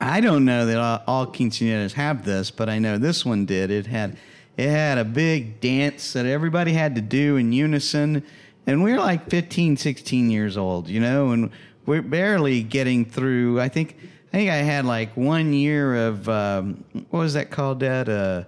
I 0.00 0.20
don't 0.20 0.44
know 0.44 0.66
that 0.66 0.78
all, 0.78 1.02
all 1.06 1.26
quinceañeras 1.26 1.92
have 1.92 2.24
this, 2.24 2.50
but 2.50 2.68
I 2.68 2.78
know 2.78 2.98
this 2.98 3.24
one 3.24 3.46
did. 3.46 3.70
It 3.70 3.86
had 3.86 4.16
it 4.56 4.68
had 4.70 4.98
a 4.98 5.04
big 5.04 5.60
dance 5.60 6.14
that 6.14 6.26
everybody 6.26 6.72
had 6.72 6.94
to 6.94 7.00
do 7.00 7.36
in 7.36 7.52
unison, 7.52 8.22
and 8.66 8.82
we 8.82 8.92
were 8.92 8.98
like 8.98 9.28
15, 9.28 9.76
16 9.76 10.30
years 10.30 10.56
old, 10.56 10.88
you 10.88 11.00
know, 11.00 11.30
and 11.30 11.50
we're 11.84 12.02
barely 12.02 12.62
getting 12.62 13.04
through. 13.04 13.60
I 13.60 13.68
think 13.68 13.96
I 14.32 14.36
think 14.36 14.50
I 14.50 14.56
had 14.56 14.84
like 14.84 15.16
one 15.16 15.52
year 15.52 16.08
of 16.08 16.28
um, 16.28 16.84
what 17.10 17.20
was 17.20 17.34
that 17.34 17.50
called, 17.50 17.80
Dad? 17.80 18.08
Uh, 18.08 18.44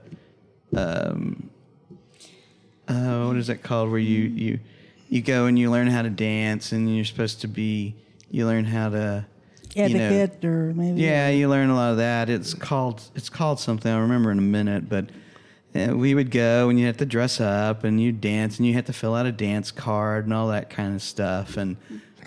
um, 0.77 1.51
uh, 2.89 3.27
what 3.27 3.37
is 3.37 3.47
that 3.49 3.63
called? 3.63 3.91
Where 3.91 3.99
you 3.99 4.21
you 4.23 4.59
you 5.09 5.23
go 5.23 5.47
and 5.47 5.59
you 5.59 5.71
learn 5.71 5.89
how 5.89 6.03
to 6.03 6.11
dance, 6.11 6.73
and 6.73 6.95
you're 6.95 7.05
supposed 7.05 7.41
to 7.43 7.49
be 7.49 7.95
you 8.31 8.47
learn 8.47 8.65
how 8.65 8.89
to 8.91 9.27
you 9.75 9.89
know- 9.89 10.01
Etiquette 10.05 10.45
or 10.45 10.73
maybe. 10.75 11.01
yeah, 11.01 11.29
you 11.29 11.49
learn 11.49 11.71
a 11.71 11.75
lot 11.75 11.93
of 11.93 11.97
that. 11.99 12.29
It's 12.29 12.55
called 12.55 13.03
it's 13.15 13.29
called 13.29 13.61
something. 13.61 13.91
I'll 13.93 14.01
remember 14.01 14.31
in 14.31 14.39
a 14.39 14.43
minute, 14.43 14.89
but 14.89 15.11
uh, 15.75 15.95
we 15.97 16.15
would 16.15 16.31
go 16.31 16.69
and 16.69 16.79
you 16.81 16.87
have 16.87 16.97
to 16.97 17.07
dress 17.07 17.41
up 17.41 17.85
and 17.85 18.01
you 18.01 18.11
dance 18.13 18.59
and 18.59 18.67
you 18.67 18.75
have 18.75 18.87
to 18.87 18.93
fill 18.93 19.15
out 19.15 19.27
a 19.27 19.33
dance 19.33 19.71
card 19.71 20.25
and 20.25 20.33
all 20.33 20.49
that 20.49 20.71
kind 20.71 20.95
of 20.95 21.03
stuff. 21.03 21.57
And 21.57 21.77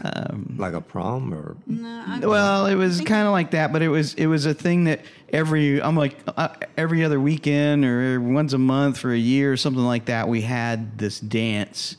um, 0.03 0.55
Like 0.57 0.73
a 0.73 0.81
prom 0.81 1.33
or 1.33 1.55
No, 1.67 2.19
well, 2.29 2.65
it 2.65 2.75
was 2.75 3.01
kind 3.01 3.27
of 3.27 3.31
like 3.33 3.51
that, 3.51 3.71
but 3.71 3.81
it 3.81 3.87
was 3.89 4.13
it 4.15 4.25
was 4.27 4.45
a 4.45 4.53
thing 4.53 4.85
that 4.85 5.01
every 5.31 5.81
I'm 5.81 5.95
like 5.95 6.17
uh, 6.27 6.49
every 6.77 7.03
other 7.03 7.19
weekend 7.19 7.85
or 7.85 8.19
once 8.19 8.53
a 8.53 8.57
month 8.57 8.97
for 8.97 9.11
a 9.11 9.17
year 9.17 9.51
or 9.53 9.57
something 9.57 9.83
like 9.85 10.05
that. 10.05 10.27
We 10.27 10.41
had 10.41 10.97
this 10.97 11.19
dance, 11.19 11.97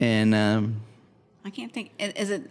and 0.00 0.34
um, 0.34 0.80
I 1.44 1.50
can't 1.50 1.72
think. 1.72 1.92
Is 1.98 2.30
it? 2.30 2.50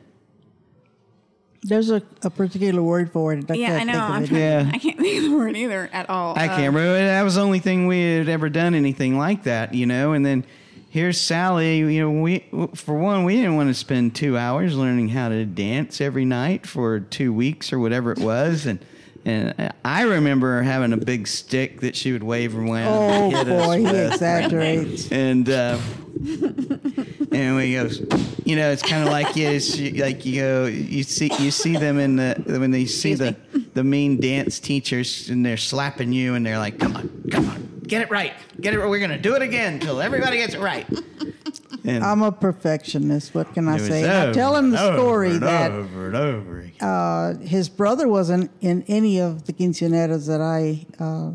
There's 1.68 1.90
a, 1.90 2.04
a 2.22 2.30
particular 2.30 2.84
word 2.84 3.12
for 3.12 3.34
it. 3.34 3.50
Yeah, 3.56 3.78
I 3.78 3.84
know. 3.86 4.00
I'm 4.00 4.28
trying. 4.28 4.40
Yeah. 4.40 4.70
I 4.72 4.78
can't 4.78 5.00
think 5.00 5.18
of 5.18 5.32
the 5.32 5.36
word 5.36 5.58
either 5.58 5.90
at 5.92 6.10
all. 6.12 6.36
I 6.38 6.46
Uh, 6.46 6.56
can't 6.58 6.76
remember. 6.76 6.94
That 7.00 7.24
was 7.24 7.36
the 7.36 7.42
only 7.42 7.58
thing 7.58 7.88
we 7.88 8.04
had 8.18 8.30
ever 8.30 8.50
done 8.50 8.76
anything 8.76 9.18
like 9.18 9.44
that, 9.44 9.74
you 9.74 9.88
know. 9.88 10.14
And 10.14 10.24
then 10.24 10.46
here's 10.96 11.20
Sally. 11.20 11.80
You 11.80 12.00
know, 12.00 12.22
we 12.22 12.46
for 12.74 12.98
one, 12.98 13.26
we 13.26 13.36
didn't 13.36 13.58
want 13.58 13.70
to 13.70 13.74
spend 13.74 14.16
two 14.16 14.38
hours 14.38 14.78
learning 14.78 15.10
how 15.10 15.28
to 15.28 15.46
dance 15.46 16.00
every 16.00 16.24
night 16.24 16.66
for 16.66 17.02
two 17.02 17.34
weeks 17.34 17.74
or 17.74 17.80
whatever 17.80 18.14
it 18.14 18.20
was. 18.20 18.66
And 18.66 18.84
and 19.26 19.74
I 19.84 20.04
remember 20.04 20.62
having 20.62 20.94
a 20.94 20.98
big 20.98 21.28
stick 21.28 21.82
that 21.82 21.98
she 21.98 22.14
would 22.14 22.24
wave 22.24 22.56
around. 22.58 22.88
Oh 22.88 23.24
and 23.26 23.36
hit 23.36 23.48
us 23.50 23.66
boy, 23.66 23.78
he 23.78 23.84
with. 23.84 24.14
exaggerates. 24.14 25.12
And 25.12 25.50
uh, 25.50 25.78
and 27.32 27.56
we 27.58 27.74
goes, 27.74 28.00
you 28.46 28.56
know, 28.56 28.72
it's 28.72 28.82
kind 28.82 29.04
of 29.04 29.10
like 29.10 29.36
you, 29.36 29.60
like 30.02 30.26
you 30.26 30.42
go, 30.42 30.66
you 30.68 31.04
see, 31.04 31.30
you 31.40 31.52
see 31.52 31.76
them 31.76 32.00
in 32.00 32.16
the 32.16 32.42
when 32.46 32.72
they 32.72 32.86
see 32.86 33.16
the 33.16 33.36
the 33.74 33.84
mean 33.84 34.22
dance 34.22 34.62
teachers 34.62 35.30
and 35.30 35.46
they're 35.46 35.58
slapping 35.58 36.14
you 36.14 36.36
and 36.36 36.46
they're 36.46 36.60
like, 36.60 36.80
come 36.80 36.96
on, 36.96 37.10
come 37.32 37.50
on, 37.50 37.75
get 37.88 38.02
it 38.02 38.10
right, 38.12 38.34
get 38.60 38.74
it. 38.74 38.80
right. 38.80 38.90
We're 38.90 39.00
gonna 39.00 39.18
do 39.18 39.36
it 39.36 39.42
again 39.42 39.74
until 39.76 40.02
everybody 40.02 40.38
gets 40.38 40.54
it 40.54 40.60
right. 40.60 40.86
And 41.88 42.04
I'm 42.04 42.24
a 42.24 42.32
perfectionist. 42.32 43.36
What 43.36 43.54
can 43.54 43.68
I 43.68 43.76
it 43.76 43.82
was 43.82 43.88
say? 43.90 44.30
I 44.30 44.32
tell 44.34 44.56
him 44.56 44.72
the 44.72 44.78
and 44.78 44.88
over 44.88 44.98
story 44.98 45.38
that 45.38 45.72
over 45.72 46.08
and 46.08 46.16
over. 46.16 46.60
again. 46.62 46.82
uh, 46.82 47.38
his 47.38 47.70
brother 47.70 48.08
wasn't 48.08 48.50
in 48.60 48.84
any 48.88 49.20
of 49.22 49.46
the 49.46 49.54
quinceaneras 49.54 50.26
that 50.26 50.42
I 50.42 50.88
uh, 51.00 51.34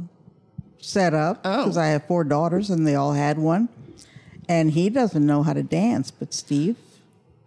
set 0.81 1.15
up 1.15 1.41
Oh. 1.45 1.59
because 1.63 1.77
I 1.77 1.87
have 1.89 2.05
four 2.09 2.25
daughters 2.25 2.69
and 2.69 2.85
they 2.85 2.97
all 2.97 3.13
had 3.13 3.39
one. 3.39 3.69
And 4.49 4.73
he 4.73 4.91
doesn't 4.91 5.25
know 5.25 5.45
how 5.45 5.53
to 5.53 5.63
dance, 5.63 6.11
but 6.11 6.35
Steve 6.35 6.77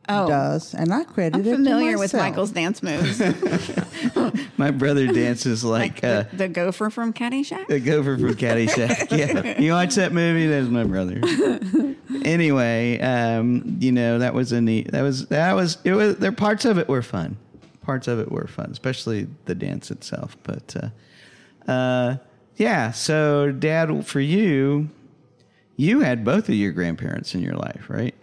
Oh. 0.10 0.28
does, 0.28 0.74
and 0.74 0.94
I 0.94 1.06
credit 1.06 1.36
I'm 1.36 1.42
it 1.42 1.44
to 1.46 1.56
familiar 1.56 1.98
with. 1.98 2.14
Michael's 2.14 2.52
dance 2.52 2.84
moves. 2.84 3.22
My 4.58 4.70
brother 4.72 5.08
dances 5.08 5.64
like. 5.64 6.04
uh, 6.04 6.24
the, 6.24 6.38
the 6.38 6.48
gopher 6.50 6.90
from 6.90 7.14
Caddyshack. 7.14 7.68
The 7.68 7.80
gopher 7.80 8.18
from 8.18 8.34
Caddyshack. 8.34 9.12
yeah, 9.18 9.60
you 9.62 9.72
watch 9.72 9.96
that 9.96 10.12
movie? 10.12 10.48
That's 10.48 10.68
my 10.68 10.84
brother. 10.84 11.22
anyway, 12.26 13.00
um, 13.00 13.78
you 13.80 13.92
know 13.92 14.20
that 14.20 14.34
was 14.34 14.52
a 14.52 14.60
neat. 14.60 14.92
That 14.92 15.04
was 15.04 15.28
that 15.28 15.54
was 15.54 15.78
it 15.86 15.94
was. 15.94 16.18
There 16.18 16.32
parts 16.34 16.66
of 16.66 16.78
it 16.78 16.90
were 16.90 17.02
fun. 17.02 17.38
Parts 17.82 18.08
of 18.08 18.20
it 18.20 18.32
were 18.32 18.48
fun, 18.48 18.70
especially 18.72 19.28
the 19.46 19.56
dance 19.56 19.90
itself. 19.90 20.36
But 20.44 20.76
uh, 21.68 21.72
uh, 21.72 22.18
yeah, 22.58 22.92
so 22.92 23.52
Dad, 23.52 24.06
for 24.06 24.20
you, 24.20 24.90
you 25.76 26.02
had 26.02 26.24
both 26.24 26.50
of 26.50 26.56
your 26.56 26.72
grandparents 26.72 27.34
in 27.34 27.42
your 27.42 27.56
life, 27.56 27.86
right? 27.90 28.16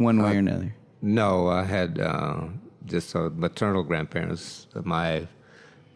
One 0.00 0.22
way 0.22 0.36
or 0.36 0.38
another. 0.38 0.74
No, 1.02 1.48
I 1.48 1.64
had 1.64 1.98
uh, 2.00 2.44
just 2.86 3.14
uh, 3.14 3.28
maternal 3.34 3.82
grandparents. 3.82 4.66
My 4.82 5.28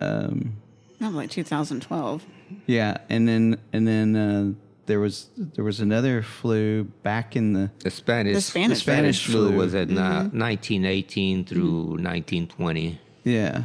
um, 0.00 0.56
Probably 0.98 1.26
2012. 1.28 2.24
yeah, 2.66 2.98
and 3.08 3.28
then 3.28 3.58
and 3.72 3.86
then 3.86 4.16
uh, 4.16 4.52
there 4.86 5.00
was 5.00 5.28
there 5.36 5.64
was 5.64 5.80
another 5.80 6.22
flu 6.22 6.84
back 7.02 7.36
in 7.36 7.52
the 7.52 7.70
The 7.80 7.90
Spanish 7.90 8.34
The 8.34 8.40
Spanish 8.40 8.78
the 8.78 8.82
Spanish 8.82 9.24
flu. 9.26 9.48
flu 9.48 9.56
was 9.58 9.74
at 9.74 9.88
uh, 9.90 10.28
1918 10.32 11.44
through 11.44 11.80
1920. 11.98 13.00
yeah. 13.24 13.62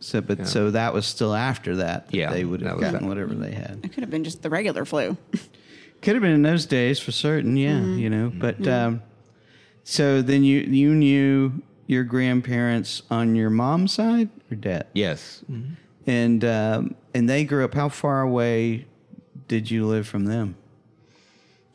So, 0.00 0.20
but 0.20 0.46
so 0.46 0.70
that 0.70 0.94
was 0.94 1.06
still 1.06 1.34
after 1.34 1.74
that. 1.76 2.06
that 2.06 2.14
Yeah, 2.14 2.30
they 2.30 2.44
would 2.44 2.62
have 2.62 2.80
gotten 2.80 3.08
whatever 3.08 3.34
they 3.34 3.50
had. 3.50 3.80
It 3.82 3.92
could 3.92 4.04
have 4.04 4.10
been 4.10 4.22
just 4.22 4.42
the 4.42 4.48
regular 4.50 4.84
flu. 4.84 5.16
Could 6.02 6.14
have 6.14 6.22
been 6.22 6.32
in 6.32 6.42
those 6.42 6.66
days 6.66 6.98
for 7.00 7.12
certain, 7.12 7.56
yeah, 7.56 7.72
Mm-hmm. 7.80 7.98
you 7.98 8.10
know. 8.10 8.32
But 8.34 8.66
um, 8.68 9.02
so 9.84 10.22
then 10.22 10.44
you 10.44 10.60
you 10.60 10.94
knew 10.94 11.62
your 11.86 12.04
grandparents 12.04 13.02
on 13.10 13.34
your 13.34 13.50
mom's 13.50 13.92
side 13.92 14.28
or 14.50 14.56
dad, 14.56 14.86
Yes, 14.94 15.42
and 16.06 16.44
um, 16.44 16.94
and 17.14 17.28
they 17.28 17.44
grew 17.44 17.64
up. 17.64 17.74
How 17.74 17.88
far 17.88 18.20
away 18.22 18.86
did 19.48 19.70
you 19.70 19.86
live 19.86 20.06
from 20.06 20.26
them? 20.26 20.54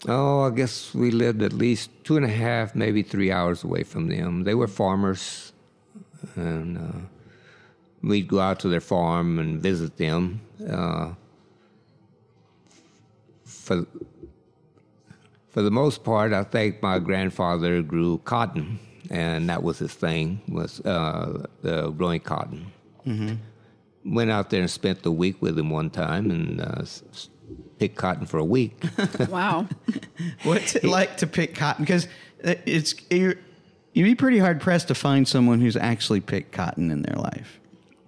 Oh, 0.08 0.42
I 0.44 0.50
guess 0.52 0.94
we 0.94 1.12
lived 1.12 1.42
at 1.42 1.54
least 1.54 1.90
two 2.04 2.18
and 2.18 2.26
a 2.26 2.30
half, 2.30 2.76
maybe 2.76 3.04
three 3.04 3.32
hours 3.32 3.64
away 3.64 3.84
from 3.84 4.08
them. 4.08 4.44
They 4.44 4.54
were 4.54 4.68
farmers, 4.68 5.54
and 6.36 6.78
uh, 6.78 7.00
we'd 8.02 8.28
go 8.28 8.40
out 8.40 8.60
to 8.62 8.70
their 8.70 8.82
farm 8.82 9.40
and 9.40 9.62
visit 9.62 9.98
them. 9.98 10.42
Uh, 10.70 11.14
for 13.46 13.86
for 15.54 15.62
the 15.62 15.72
most 15.72 16.04
part, 16.04 16.34
I 16.34 16.44
think 16.44 16.82
my 16.82 17.00
grandfather 17.00 17.82
grew 17.82 18.18
cotton, 18.26 18.80
and 19.10 19.48
that 19.50 19.64
was 19.64 19.80
his 19.80 19.94
thing 19.94 20.42
was 20.50 20.80
uh, 20.82 21.46
uh, 21.64 21.88
growing 21.90 22.20
cotton. 22.20 22.72
Went 24.06 24.32
out 24.32 24.50
there 24.50 24.60
and 24.60 24.70
spent 24.70 25.04
the 25.04 25.12
week 25.12 25.42
with 25.42 25.58
him 25.58 25.70
one 25.70 25.90
time, 25.90 26.30
and 26.30 26.60
uh, 26.60 26.76
s- 26.80 27.04
s- 27.14 27.30
picked 27.80 27.96
cotton 27.96 28.26
for 28.26 28.38
a 28.38 28.44
week. 28.44 28.84
wow. 29.30 29.66
What's 30.44 30.76
it 30.76 30.84
like 30.98 31.16
to 31.18 31.28
pick 31.28 31.56
cotton? 31.56 31.86
Because 31.86 32.10
it's 32.44 32.96
you're, 33.10 33.36
you'd 33.94 34.04
be 34.04 34.16
pretty 34.16 34.40
hard 34.40 34.60
pressed 34.60 34.90
to 34.90 34.96
find 34.96 35.26
someone 35.26 35.62
who's 35.62 35.78
actually 35.78 36.20
picked 36.20 36.52
cotton 36.52 36.92
in 36.92 37.04
their 37.04 37.16
life. 37.16 37.60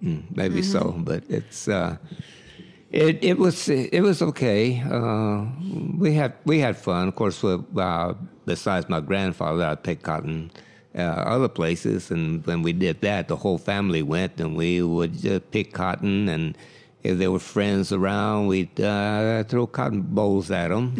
maybe 0.02 0.60
so, 0.60 0.92
but 0.98 1.24
it's 1.30 1.66
uh, 1.66 1.96
it 2.90 3.22
it 3.22 3.38
was 3.38 3.68
it 3.68 4.00
was 4.02 4.22
okay. 4.22 4.80
Uh, 4.80 5.46
we 5.98 6.14
had 6.14 6.34
we 6.44 6.60
had 6.60 6.76
fun, 6.76 7.08
of 7.08 7.16
course. 7.16 7.42
Uh, 7.44 8.14
besides 8.44 8.88
my 8.88 9.00
grandfather, 9.00 9.64
I 9.64 9.74
picked 9.74 10.02
cotton 10.02 10.50
uh, 10.94 11.00
other 11.02 11.48
places, 11.48 12.10
and 12.10 12.46
when 12.46 12.62
we 12.62 12.72
did 12.72 13.00
that, 13.00 13.28
the 13.28 13.36
whole 13.36 13.58
family 13.58 14.02
went, 14.02 14.40
and 14.40 14.56
we 14.56 14.82
would 14.82 15.18
just 15.18 15.50
pick 15.50 15.72
cotton, 15.72 16.28
and 16.28 16.56
if 17.02 17.18
there 17.18 17.30
were 17.30 17.38
friends 17.38 17.92
around, 17.92 18.46
we'd 18.46 18.80
uh, 18.80 19.44
throw 19.44 19.66
cotton 19.66 20.02
bolls 20.02 20.50
at 20.50 20.68
them, 20.68 20.94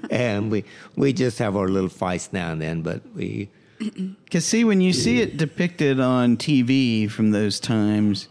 and 0.10 0.50
we 0.50 0.64
we 0.96 1.12
just 1.12 1.38
have 1.38 1.56
our 1.56 1.68
little 1.68 1.88
fights 1.88 2.32
now 2.32 2.52
and 2.52 2.60
then. 2.60 2.82
But 2.82 3.02
we 3.14 3.48
Because 4.24 4.44
see, 4.44 4.64
when 4.64 4.80
you 4.80 4.92
see 4.92 5.20
it 5.20 5.36
depicted 5.36 5.98
on 5.98 6.36
TV 6.36 7.10
from 7.10 7.30
those 7.32 7.58
times, 7.58 8.28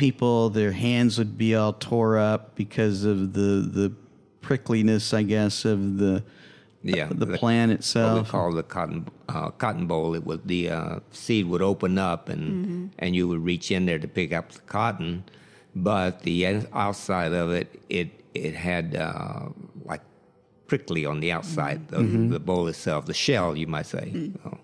people 0.00 0.48
their 0.48 0.72
hands 0.72 1.18
would 1.18 1.36
be 1.36 1.54
all 1.54 1.74
tore 1.74 2.16
up 2.18 2.54
because 2.56 3.04
of 3.04 3.34
the 3.34 3.68
the 3.80 3.92
prickliness, 4.40 5.12
I 5.12 5.22
guess, 5.22 5.64
of 5.66 5.98
the 5.98 6.24
yeah 6.82 7.08
the, 7.12 7.26
plant 7.36 7.68
what 7.68 7.74
we 7.74 7.78
itself. 7.80 8.28
call 8.30 8.50
the 8.52 8.62
cotton 8.62 9.06
uh, 9.28 9.50
cotton 9.50 9.86
boll. 9.86 10.14
It 10.14 10.24
was 10.24 10.40
the 10.46 10.70
uh, 10.70 11.00
seed 11.10 11.46
would 11.46 11.60
open 11.60 11.98
up 11.98 12.30
and 12.30 12.90
and 12.98 13.14
you 13.14 13.28
would 13.28 13.44
reach 13.44 13.70
in 13.70 13.84
there 13.84 13.98
to 13.98 14.08
pick 14.08 14.32
up 14.32 14.52
the 14.52 14.60
cotton, 14.60 15.24
but 15.76 16.22
the 16.22 16.64
outside 16.72 17.34
of 17.34 17.52
it 17.52 17.68
it 17.90 18.08
it 18.32 18.54
had 18.54 18.96
uh, 18.96 19.50
like 19.84 20.00
prickly 20.66 21.04
on 21.04 21.20
the 21.20 21.30
outside 21.30 21.80
of 21.92 22.30
the 22.30 22.40
boll 22.40 22.68
itself, 22.68 23.04
the 23.04 23.12
shell 23.12 23.54
you 23.54 23.66
might 23.66 23.86
say. 23.86 24.30
So, 24.42 24.58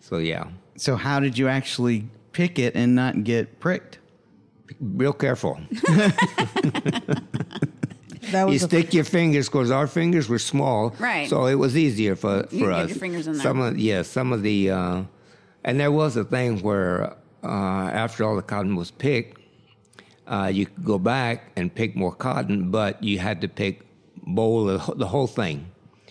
so 0.00 0.18
yeah, 0.18 0.46
So 0.76 0.96
how 0.96 1.20
did 1.20 1.36
you 1.36 1.48
actually 1.48 2.08
pick 2.32 2.58
it 2.58 2.74
and 2.74 2.94
not 2.94 3.24
get 3.24 3.60
pricked? 3.60 3.98
Real 4.80 5.12
careful. 5.12 5.58
That 8.30 8.46
you 8.46 8.54
was 8.54 8.62
a, 8.62 8.66
stick 8.66 8.94
your 8.94 9.04
fingers 9.04 9.48
because 9.48 9.70
our 9.70 9.86
fingers 9.86 10.28
were 10.28 10.38
small, 10.38 10.94
Right. 10.98 11.28
So 11.28 11.44
it 11.46 11.54
was 11.56 11.76
easier 11.76 12.16
for 12.16 12.36
You 12.36 12.42
for 12.42 12.48
could 12.48 12.58
get 12.58 12.70
us. 12.84 12.88
your 12.90 12.98
fingers 12.98 13.26
in 13.26 13.34
there. 13.34 13.42
Some 13.42 13.60
of 13.60 13.78
yeah, 13.78 14.02
some 14.02 14.32
of 14.32 14.42
the 14.42 14.70
uh, 14.70 15.02
and 15.62 15.78
there 15.78 15.92
was 15.92 16.16
a 16.16 16.24
thing 16.24 16.60
where 16.62 17.14
uh, 17.42 17.46
after 17.46 18.24
all 18.24 18.34
the 18.34 18.42
cotton 18.42 18.76
was 18.76 18.90
picked, 18.90 19.40
uh, 20.26 20.50
you 20.52 20.66
could 20.66 20.84
go 20.84 20.98
back 20.98 21.52
and 21.54 21.72
pick 21.72 21.94
more 21.94 22.14
cotton, 22.14 22.70
but 22.70 23.02
you 23.04 23.18
had 23.18 23.40
to 23.42 23.48
pick 23.48 23.82
boll 24.26 24.64
the, 24.64 24.78
the 24.96 25.06
whole 25.06 25.26
thing. 25.26 25.70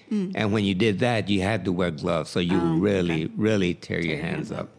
Hmm. 0.10 0.32
And 0.36 0.54
when 0.54 0.64
you 0.66 0.76
did 0.76 1.00
that, 1.00 1.30
you 1.30 1.42
had 1.42 1.66
to 1.66 1.72
wear 1.72 1.90
gloves, 1.92 2.30
so 2.30 2.40
you 2.40 2.60
Oh, 2.62 2.76
really, 2.78 3.32
really 3.36 3.74
tear 3.74 4.00
your 4.00 4.20
hands 4.20 4.52
up. 4.52 4.70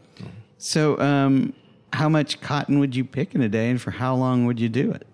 So, 0.58 0.98
um, 1.00 1.52
how 1.94 2.08
much 2.08 2.40
cotton 2.40 2.78
would 2.80 2.94
you 2.96 3.04
pick 3.04 3.34
in 3.34 3.40
a 3.40 3.48
day, 3.48 3.70
and 3.70 3.80
for 3.80 3.90
how 3.92 4.14
long 4.14 4.46
would 4.46 4.58
you 4.60 4.68
do 4.68 4.90
it? 4.92 5.06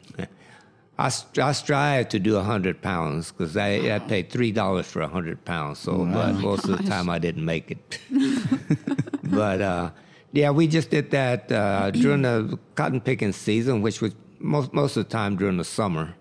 I, 0.99 1.09
st- 1.09 1.39
I 1.39 1.53
strive 1.53 2.11
to 2.11 2.19
do 2.19 2.35
100 2.35 2.83
pounds 2.83 3.33
because 3.33 3.57
I, 3.57 3.95
I 3.95 3.99
paid 4.01 4.31
$3 4.31 4.85
for 4.85 5.01
100 5.01 5.47
pounds. 5.47 5.79
So, 5.79 6.05
but 6.05 6.35
most 6.35 6.69
of 6.69 6.77
the 6.77 6.85
time 6.85 7.09
I 7.09 7.19
didn't 7.19 7.47
make 7.47 7.71
it. 7.71 7.99
but 9.23 9.63
uh, 9.63 9.91
yeah, 10.33 10.51
we 10.51 10.67
just 10.67 10.91
did 10.91 11.11
that 11.13 11.51
uh, 11.51 11.91
during 11.91 12.21
the 12.21 12.59
cotton 12.75 13.01
picking 13.01 13.33
season, 13.33 13.81
which 13.81 14.03
was 14.03 14.15
most, 14.41 14.75
most 14.75 14.99
of 14.99 15.05
the 15.07 15.11
time 15.11 15.37
during 15.37 15.57
the 15.57 15.65
summer. 15.65 16.15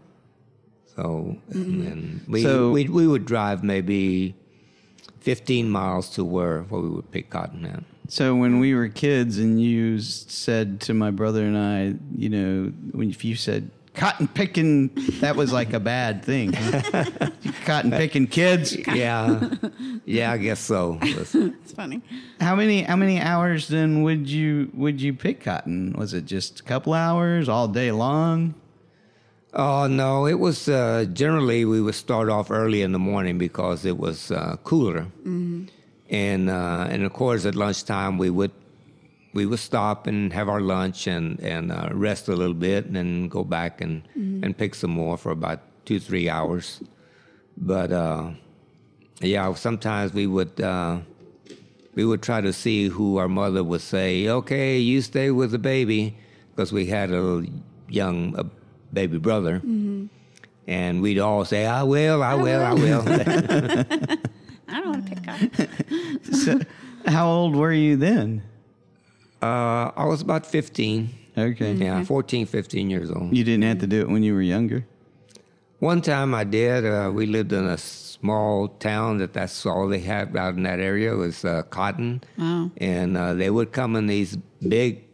So, 0.95 1.35
and 1.51 2.23
we, 2.29 2.43
So- 2.43 2.71
we, 2.71 2.87
we 2.87 3.05
would 3.05 3.25
drive 3.25 3.65
maybe 3.65 4.33
15 5.19 5.69
miles 5.69 6.09
to 6.11 6.23
where, 6.23 6.61
where 6.63 6.81
we 6.81 6.87
would 6.87 7.11
pick 7.11 7.29
cotton 7.29 7.65
at. 7.65 7.83
So 8.09 8.35
when 8.35 8.59
we 8.59 8.73
were 8.73 8.89
kids, 8.89 9.37
and 9.37 9.61
you 9.61 9.99
said 10.01 10.81
to 10.81 10.95
my 10.95 11.11
brother 11.11 11.45
and 11.45 11.55
I, 11.55 11.93
you 12.17 12.29
know, 12.29 12.73
when 12.91 13.11
if 13.11 13.23
you 13.23 13.35
said 13.35 13.69
cotton 13.93 14.27
picking, 14.27 14.89
that 15.19 15.35
was 15.35 15.53
like 15.53 15.73
a 15.73 15.79
bad 15.79 16.25
thing. 16.25 16.51
cotton 17.65 17.91
picking 17.91 18.25
kids. 18.25 18.75
Yeah, 18.75 19.49
yeah, 20.05 20.31
I 20.31 20.37
guess 20.37 20.59
so. 20.59 20.97
It's 21.01 21.71
funny. 21.73 22.01
How 22.41 22.55
many 22.55 22.81
how 22.81 22.95
many 22.95 23.21
hours 23.21 23.67
then 23.67 24.01
would 24.01 24.27
you 24.27 24.71
would 24.73 24.99
you 24.99 25.13
pick 25.13 25.41
cotton? 25.41 25.93
Was 25.93 26.15
it 26.15 26.25
just 26.25 26.61
a 26.61 26.63
couple 26.63 26.95
hours, 26.95 27.47
all 27.47 27.67
day 27.67 27.91
long? 27.91 28.55
Oh 29.53 29.85
no, 29.85 30.25
it 30.25 30.39
was 30.39 30.67
uh, 30.67 31.05
generally 31.13 31.63
we 31.63 31.79
would 31.79 31.95
start 31.95 32.29
off 32.29 32.49
early 32.49 32.81
in 32.81 32.91
the 32.91 32.99
morning 32.99 33.37
because 33.37 33.85
it 33.85 33.99
was 33.99 34.31
uh, 34.31 34.57
cooler, 34.63 35.07
and 36.09 36.49
uh, 36.49 36.87
and 36.89 37.03
of 37.03 37.13
course 37.13 37.45
at 37.45 37.55
lunchtime 37.55 38.17
we 38.17 38.29
would 38.29 38.51
we 39.33 39.45
would 39.45 39.59
stop 39.59 40.07
and 40.07 40.33
have 40.33 40.49
our 40.49 40.61
lunch 40.61 41.07
and 41.07 41.39
and 41.39 41.71
uh, 41.71 41.89
rest 41.93 42.27
a 42.27 42.35
little 42.35 42.53
bit 42.53 42.85
and 42.85 42.95
then 42.95 43.27
go 43.27 43.43
back 43.43 43.81
and 43.81 44.03
and 44.43 44.57
pick 44.57 44.73
some 44.75 44.91
more 44.91 45.17
for 45.17 45.31
about 45.31 45.61
two 45.85 45.99
three 45.99 46.29
hours, 46.29 46.81
but 47.57 47.91
uh, 47.91 48.31
yeah, 49.21 49.53
sometimes 49.53 50.13
we 50.13 50.27
would. 50.27 50.59
Uh, 50.59 50.99
we 51.95 52.05
would 52.05 52.21
try 52.21 52.39
to 52.39 52.53
see 52.53 52.87
who 52.87 53.17
our 53.17 53.27
mother 53.27 53.61
would 53.61 53.81
say, 53.81 54.27
okay, 54.29 54.77
you 54.77 55.01
stay 55.01 55.31
with 55.31 55.51
the 55.51 55.57
baby, 55.59 56.15
because 56.51 56.71
we 56.71 56.85
had 56.85 57.11
a 57.11 57.43
young 57.89 58.35
uh, 58.37 58.43
baby 58.93 59.17
brother. 59.17 59.59
And 60.67 61.01
we'd 61.01 61.19
all 61.19 61.43
say, 61.43 61.65
I 61.65 61.83
will, 61.83 62.23
I 62.23 62.35
will, 62.35 62.63
I 62.63 62.73
will. 62.73 63.01
I 64.69 64.79
don't 64.79 64.89
want 64.89 65.07
to 65.07 65.15
pick 65.15 65.23
cotton. 65.25 65.51
So, 66.31 66.59
how 67.05 67.29
old 67.29 67.55
were 67.55 67.73
you 67.73 67.95
then? 67.97 68.43
uh, 69.41 69.91
I 69.95 70.05
was 70.05 70.21
about 70.21 70.45
15. 70.45 71.09
Okay. 71.37 71.73
Yeah, 71.73 72.03
14, 72.03 72.45
15 72.45 72.89
years 72.89 73.09
old. 73.09 73.35
You 73.35 73.43
didn't 73.43 73.63
have 73.63 73.79
to 73.79 73.87
do 73.87 74.01
it 74.01 74.09
when 74.09 74.23
you 74.23 74.33
were 74.33 74.41
younger. 74.41 74.85
One 75.79 76.01
time 76.01 76.35
I 76.35 76.43
did. 76.43 76.85
Uh, 76.85 77.09
we 77.13 77.25
lived 77.25 77.53
in 77.53 77.63
a 77.65 77.77
small 77.77 78.67
town 78.67 79.19
that 79.19 79.31
that's 79.31 79.65
all 79.65 79.87
they 79.87 79.99
had 79.99 80.35
out 80.35 80.55
in 80.55 80.63
that 80.63 80.79
area 80.81 81.15
was 81.15 81.45
uh, 81.45 81.63
cotton, 81.69 82.21
and 82.77 83.15
uh, 83.15 83.33
they 83.33 83.49
would 83.49 83.71
come 83.71 83.95
in 83.95 84.07
these 84.07 84.35
big 84.67 85.05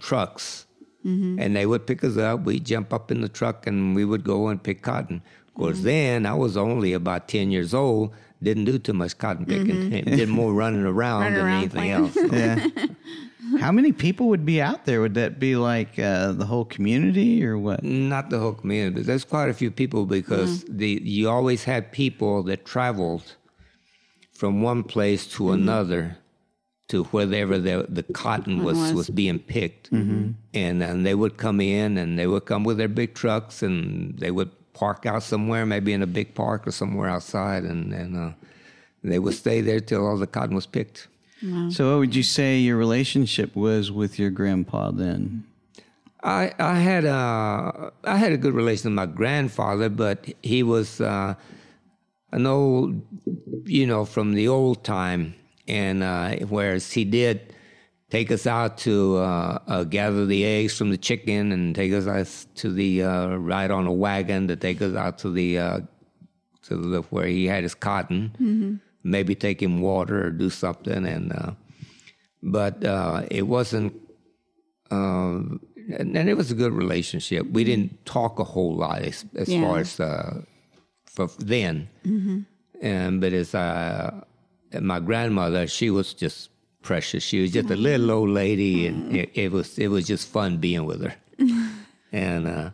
trucks, 0.00 0.66
and 1.04 1.54
they 1.54 1.64
would 1.66 1.86
pick 1.86 2.02
us 2.02 2.16
up. 2.16 2.40
We'd 2.44 2.64
jump 2.66 2.92
up 2.92 3.10
in 3.12 3.20
the 3.20 3.28
truck 3.28 3.66
and 3.68 3.94
we 3.94 4.04
would 4.04 4.24
go 4.24 4.48
and 4.48 4.60
pick 4.62 4.82
cotton. 4.82 5.22
Of 5.46 5.54
course, 5.54 5.80
then 5.80 6.26
I 6.26 6.34
was 6.34 6.56
only 6.56 6.92
about 6.92 7.28
ten 7.28 7.50
years 7.52 7.72
old. 7.72 8.12
Didn't 8.42 8.64
do 8.64 8.78
too 8.78 8.92
much 8.92 9.18
cotton 9.18 9.46
picking. 9.46 9.90
Mm-hmm. 9.90 10.14
Did 10.16 10.28
more 10.28 10.52
running 10.52 10.84
around 10.84 11.22
Running 11.22 11.34
than 11.34 11.46
around 11.46 11.58
anything 11.58 12.12
playing. 12.14 12.72
else. 12.72 12.88
Yeah. 13.50 13.60
How 13.60 13.72
many 13.72 13.92
people 13.92 14.28
would 14.28 14.44
be 14.44 14.60
out 14.60 14.84
there? 14.84 15.00
Would 15.00 15.14
that 15.14 15.40
be 15.40 15.56
like 15.56 15.98
uh, 15.98 16.32
the 16.32 16.44
whole 16.44 16.66
community 16.66 17.42
or 17.42 17.56
what? 17.56 17.82
Not 17.82 18.28
the 18.28 18.38
whole 18.38 18.52
community. 18.52 18.96
but 18.96 19.06
There's 19.06 19.24
quite 19.24 19.48
a 19.48 19.54
few 19.54 19.70
people 19.70 20.04
because 20.04 20.64
mm-hmm. 20.64 20.76
the 20.76 21.00
you 21.02 21.30
always 21.30 21.64
had 21.64 21.90
people 21.90 22.42
that 22.42 22.66
traveled 22.66 23.36
from 24.32 24.60
one 24.60 24.82
place 24.82 25.26
to 25.28 25.44
mm-hmm. 25.44 25.54
another 25.54 26.18
to 26.88 27.04
wherever 27.04 27.58
the 27.58 27.86
the 27.88 28.02
cotton 28.02 28.64
was, 28.64 28.78
was. 28.78 28.92
was 28.92 29.10
being 29.10 29.38
picked, 29.38 29.90
and 29.90 30.36
and 30.54 31.06
they 31.06 31.14
would 31.14 31.36
come 31.36 31.60
in 31.60 31.96
and 31.96 32.18
they 32.18 32.26
would 32.26 32.44
come 32.44 32.64
with 32.64 32.76
their 32.76 32.88
big 32.88 33.14
trucks 33.14 33.62
and 33.62 34.18
they 34.18 34.30
would 34.30 34.50
park 34.78 35.06
out 35.06 35.22
somewhere, 35.22 35.66
maybe 35.66 35.92
in 35.92 36.02
a 36.02 36.06
big 36.06 36.34
park 36.34 36.66
or 36.66 36.72
somewhere 36.72 37.08
outside, 37.08 37.64
and 37.64 37.92
and 37.92 38.16
uh, 38.16 38.30
they 39.02 39.18
would 39.18 39.34
stay 39.34 39.60
there 39.60 39.80
till 39.80 40.06
all 40.06 40.16
the 40.16 40.26
cotton 40.26 40.54
was 40.54 40.66
picked. 40.66 41.08
So, 41.70 41.90
what 41.90 41.98
would 42.00 42.14
you 42.16 42.22
say 42.22 42.58
your 42.58 42.76
relationship 42.76 43.54
was 43.54 43.92
with 43.92 44.18
your 44.18 44.30
grandpa 44.30 44.90
then? 44.90 45.44
I 46.22 46.52
I 46.58 46.76
had 46.90 47.04
a 47.04 47.92
I 48.04 48.16
had 48.16 48.32
a 48.32 48.36
good 48.36 48.54
relation 48.54 48.90
with 48.90 48.96
my 48.96 49.06
grandfather, 49.06 49.88
but 49.88 50.26
he 50.42 50.62
was 50.62 51.00
uh, 51.00 51.34
an 52.32 52.46
old, 52.46 53.00
you 53.64 53.86
know, 53.86 54.04
from 54.04 54.34
the 54.34 54.48
old 54.48 54.82
time, 54.82 55.34
and 55.68 56.02
uh, 56.02 56.36
whereas 56.48 56.92
he 56.92 57.04
did 57.04 57.54
take 58.10 58.30
us 58.32 58.46
out 58.46 58.78
to 58.78 59.16
uh, 59.18 59.58
uh, 59.66 59.84
gather 59.84 60.24
the 60.26 60.44
eggs 60.44 60.76
from 60.76 60.90
the 60.90 60.96
chicken 60.96 61.52
and 61.52 61.74
take 61.74 61.92
us 61.92 62.06
out 62.06 62.26
to 62.56 62.70
the 62.72 63.02
uh, 63.02 63.36
ride 63.36 63.70
on 63.70 63.86
a 63.86 63.92
wagon 63.92 64.48
to 64.48 64.56
take 64.56 64.80
us 64.80 64.94
out 64.96 65.18
to 65.18 65.30
the 65.30 65.58
uh, 65.58 65.80
to 66.62 66.76
the 66.76 67.02
where 67.10 67.26
he 67.26 67.46
had 67.46 67.62
his 67.62 67.74
cotton, 67.74 68.80
maybe 69.02 69.34
take 69.34 69.62
him 69.62 69.80
water 69.80 70.26
or 70.26 70.30
do 70.30 70.50
something, 70.50 71.06
and 71.06 71.32
uh, 71.32 71.52
but 72.42 72.84
uh, 72.84 73.24
it 73.30 73.46
wasn't 73.46 73.92
um, 74.90 75.60
and, 75.98 76.16
it 76.16 76.36
was 76.36 76.50
a 76.50 76.54
good 76.54 76.72
relationship. 76.72 77.46
We 77.50 77.64
didn't 77.64 78.04
talk 78.04 78.38
a 78.38 78.44
whole 78.44 78.74
lot 78.76 79.02
as, 79.02 79.24
as 79.34 79.48
Yeah. 79.48 79.62
far 79.62 79.78
as 79.78 80.00
uh, 80.00 80.42
for 81.06 81.28
then. 81.38 81.88
And 82.80 83.20
but 83.20 83.32
as 83.32 83.54
uh, 83.54 84.20
my 84.80 85.00
grandmother, 85.00 85.66
she 85.66 85.90
was 85.90 86.14
just 86.14 86.50
precious. 86.88 87.22
She 87.22 87.38
was 87.42 87.52
just 87.52 87.70
a 87.70 87.76
little 87.76 88.10
old 88.10 88.30
lady, 88.30 88.86
and 88.88 89.14
it, 89.20 89.28
it 89.34 89.52
was 89.52 89.78
it 89.78 89.88
was 89.88 90.04
just 90.12 90.24
fun 90.36 90.56
being 90.66 90.84
with 90.90 91.00
her. 91.06 91.14
and 92.12 92.42
uh, 92.48 92.70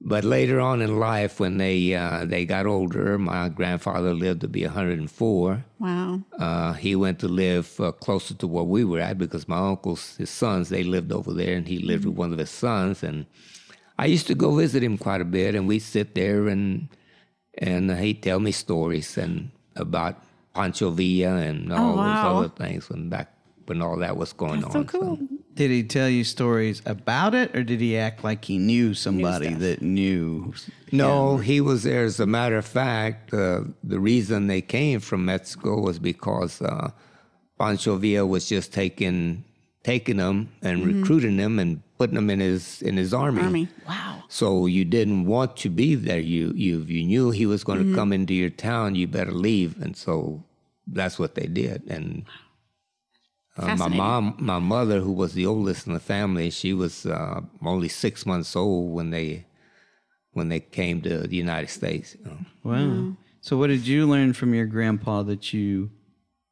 but 0.00 0.24
later 0.24 0.58
on 0.60 0.80
in 0.80 0.92
life, 0.98 1.34
when 1.42 1.58
they 1.58 1.94
uh, 1.94 2.24
they 2.32 2.42
got 2.54 2.64
older, 2.66 3.18
my 3.18 3.48
grandfather 3.50 4.14
lived 4.14 4.40
to 4.40 4.48
be 4.48 4.64
104 4.64 5.64
Wow. 5.78 6.20
uh, 6.38 6.72
he 6.84 6.96
went 7.04 7.18
to 7.18 7.28
live 7.28 7.68
uh, 7.80 7.92
closer 8.04 8.34
to 8.34 8.46
where 8.46 8.64
we 8.74 8.82
were 8.84 9.00
at 9.08 9.18
because 9.18 9.46
my 9.48 9.58
uncles, 9.72 10.16
his 10.16 10.30
sons, 10.30 10.68
they 10.68 10.84
lived 10.84 11.12
over 11.12 11.32
there, 11.40 11.54
and 11.58 11.66
he 11.68 11.78
lived 11.90 12.04
with 12.06 12.16
one 12.16 12.32
of 12.32 12.38
his 12.38 12.50
sons. 12.50 13.02
And 13.02 13.26
I 13.98 14.06
used 14.06 14.26
to 14.28 14.34
go 14.34 14.54
visit 14.54 14.82
him 14.82 14.96
quite 14.98 15.20
a 15.20 15.30
bit, 15.38 15.54
and 15.54 15.68
we'd 15.68 15.80
sit 15.96 16.14
there 16.14 16.48
and 16.48 16.88
and 17.58 17.90
he'd 18.02 18.22
tell 18.22 18.40
me 18.40 18.52
stories 18.52 19.18
and 19.18 19.50
about 19.76 20.14
Pancho 20.58 20.90
Villa 20.90 21.36
and 21.36 21.72
all 21.72 21.92
Oh, 21.92 21.96
wow. 21.96 22.32
those 22.40 22.50
other 22.50 22.54
things 22.66 22.90
when 22.90 23.08
back 23.08 23.32
when 23.66 23.80
all 23.82 23.96
that 23.98 24.16
was 24.16 24.32
going 24.32 24.60
That's 24.62 24.74
on. 24.74 24.88
so 24.88 24.98
cool. 24.98 25.18
Did 25.54 25.70
he 25.70 25.82
tell 25.82 26.08
you 26.08 26.24
stories 26.24 26.80
about 26.86 27.34
it, 27.34 27.54
or 27.54 27.62
did 27.62 27.80
he 27.80 27.96
act 27.98 28.24
like 28.24 28.44
he 28.44 28.56
knew 28.58 28.94
somebody 28.94 29.48
stuff. 29.48 29.58
that 29.60 29.82
knew? 29.82 30.54
No, 30.90 31.36
he 31.36 31.60
was 31.60 31.82
there. 31.82 32.04
As 32.04 32.18
a 32.18 32.26
matter 32.26 32.56
of 32.56 32.64
fact, 32.64 33.34
uh, 33.34 33.62
the 33.84 34.00
reason 34.00 34.46
they 34.46 34.62
came 34.62 35.00
from 35.00 35.24
Mexico 35.26 35.80
was 35.80 35.98
because 35.98 36.62
uh, 36.62 36.90
Pancho 37.58 37.96
Villa 37.96 38.24
was 38.26 38.48
just 38.48 38.72
taking 38.72 39.44
taking 39.84 40.16
them 40.18 40.48
and 40.62 40.84
recruiting 40.86 41.36
them 41.36 41.58
and 41.58 41.80
putting 41.98 42.14
them 42.16 42.30
in 42.30 42.40
his 42.40 42.80
in 42.82 42.96
his 42.96 43.12
army. 43.12 43.42
Army. 43.42 43.68
Wow. 43.86 44.22
So 44.28 44.66
you 44.66 44.84
didn't 44.84 45.26
want 45.26 45.56
to 45.58 45.68
be 45.70 45.94
there. 45.94 46.20
You 46.20 46.52
you 46.56 46.80
you 46.88 47.04
knew 47.04 47.30
he 47.30 47.46
was 47.46 47.64
going 47.64 47.80
to 47.86 47.94
come 47.94 48.12
into 48.12 48.32
your 48.32 48.50
town. 48.50 48.94
You 48.94 49.06
better 49.08 49.32
leave. 49.32 49.80
And 49.82 49.96
so 49.96 50.44
that's 50.92 51.18
what 51.18 51.34
they 51.34 51.46
did. 51.46 51.82
And 51.88 52.24
uh, 53.56 53.74
my 53.74 53.88
mom, 53.88 54.36
my 54.38 54.58
mother, 54.58 55.00
who 55.00 55.12
was 55.12 55.34
the 55.34 55.46
oldest 55.46 55.86
in 55.86 55.92
the 55.94 56.00
family, 56.00 56.50
she 56.50 56.72
was 56.72 57.06
uh, 57.06 57.40
only 57.64 57.88
six 57.88 58.24
months 58.24 58.54
old 58.54 58.92
when 58.92 59.10
they 59.10 59.46
when 60.32 60.48
they 60.48 60.60
came 60.60 61.00
to 61.02 61.26
the 61.26 61.36
United 61.36 61.68
States. 61.68 62.16
you 62.18 62.24
know. 62.24 62.38
Wow. 62.62 63.16
So, 63.40 63.56
what 63.56 63.68
did 63.68 63.86
you 63.86 64.06
learn 64.06 64.32
from 64.32 64.54
your 64.54 64.66
grandpa 64.66 65.22
that 65.24 65.52
you 65.52 65.90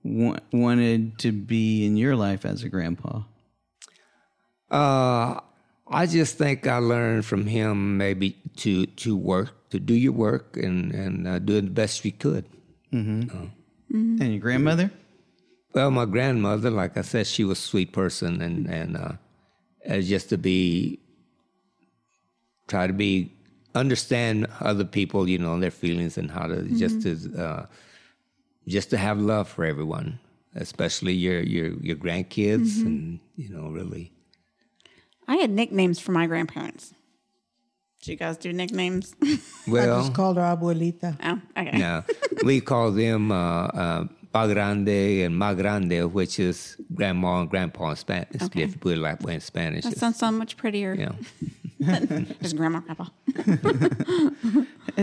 wa- 0.03 0.39
wanted 0.53 1.19
to 1.21 1.31
be 1.33 1.85
in 1.87 1.97
your 1.97 2.17
life 2.17 2.45
as 2.45 2.63
a 2.63 2.69
grandpa? 2.69 3.23
Uh, 4.71 5.41
I 5.89 6.07
just 6.07 6.37
think 6.39 6.67
I 6.67 6.79
learned 6.79 7.25
from 7.25 7.47
him 7.47 7.97
maybe 7.97 8.37
to 8.57 8.87
to 8.87 9.17
work, 9.17 9.71
to 9.71 9.79
do 9.79 9.95
your 9.95 10.13
work, 10.13 10.57
and 10.57 10.93
and 10.93 11.29
uh, 11.29 11.39
do 11.39 11.61
the 11.61 11.71
best 11.71 12.05
you 12.05 12.13
could. 12.13 12.47
And 13.91 14.33
your 14.33 14.41
grandmother? 14.41 14.91
Well, 15.75 15.91
my 15.91 16.07
grandmother, 16.07 16.71
like 16.71 16.97
I 16.97 17.03
said, 17.03 17.27
she 17.27 17.45
was 17.45 17.59
a 17.59 17.63
sweet 17.63 17.93
person, 17.93 18.41
and 18.41 18.67
and 18.67 18.97
uh, 18.97 19.13
uh, 19.89 20.01
just 20.01 20.29
to 20.31 20.39
be 20.39 21.01
try 22.67 22.87
to 22.87 22.93
be 22.93 23.33
understand 23.75 24.47
other 24.61 24.85
people, 24.85 25.29
you 25.29 25.39
know, 25.39 25.59
their 25.61 25.71
feelings 25.71 26.17
and 26.19 26.31
how 26.31 26.47
to 26.47 26.63
just 26.77 27.03
to 27.03 27.41
uh, 27.41 27.67
just 28.67 28.91
to 28.91 28.97
have 28.97 29.19
love 29.19 29.49
for 29.49 29.65
everyone, 29.65 30.19
especially 30.55 31.13
your 31.13 31.41
your 31.43 31.75
your 31.81 31.97
grandkids, 31.97 32.83
and 32.83 33.21
you 33.37 33.51
know, 33.51 33.69
really. 33.69 34.13
I 35.29 35.37
had 35.37 35.51
nicknames 35.51 35.99
for 35.99 36.13
my 36.13 36.27
grandparents. 36.27 36.95
Did 38.07 38.13
you 38.13 38.19
guys 38.19 38.37
do 38.37 38.53
nicknames? 38.53 39.17
I 39.25 40.01
just 40.01 40.15
called 40.15 40.37
her 40.37 40.43
abuelita. 40.45 41.19
oh, 41.25 41.41
okay. 41.61 41.77
yeah, 41.77 42.03
we 42.45 42.61
call 42.61 42.93
them 42.93 43.33
uh, 43.33 43.67
uh, 43.67 44.05
Pa 44.33 44.47
Grande 44.47 45.25
and 45.25 45.37
Ma 45.37 45.53
Grande, 45.55 46.05
which 46.15 46.39
is 46.39 46.77
grandma 46.95 47.41
and 47.41 47.51
grandpa 47.51 47.91
in 47.91 47.97
Spanish. 47.97 48.43
Okay. 48.43 48.63
If 48.63 48.75
you 48.75 48.79
put 48.79 48.97
it 48.97 49.01
that 49.01 49.29
in 49.29 49.41
Spanish, 49.41 49.83
That 49.83 49.99
sounds 49.99 50.21
so 50.21 50.31
much 50.31 50.57
prettier. 50.57 50.95
yeah. 50.95 51.15
Just 52.43 52.57
grandma, 52.57 52.79
grandpa. 52.79 53.07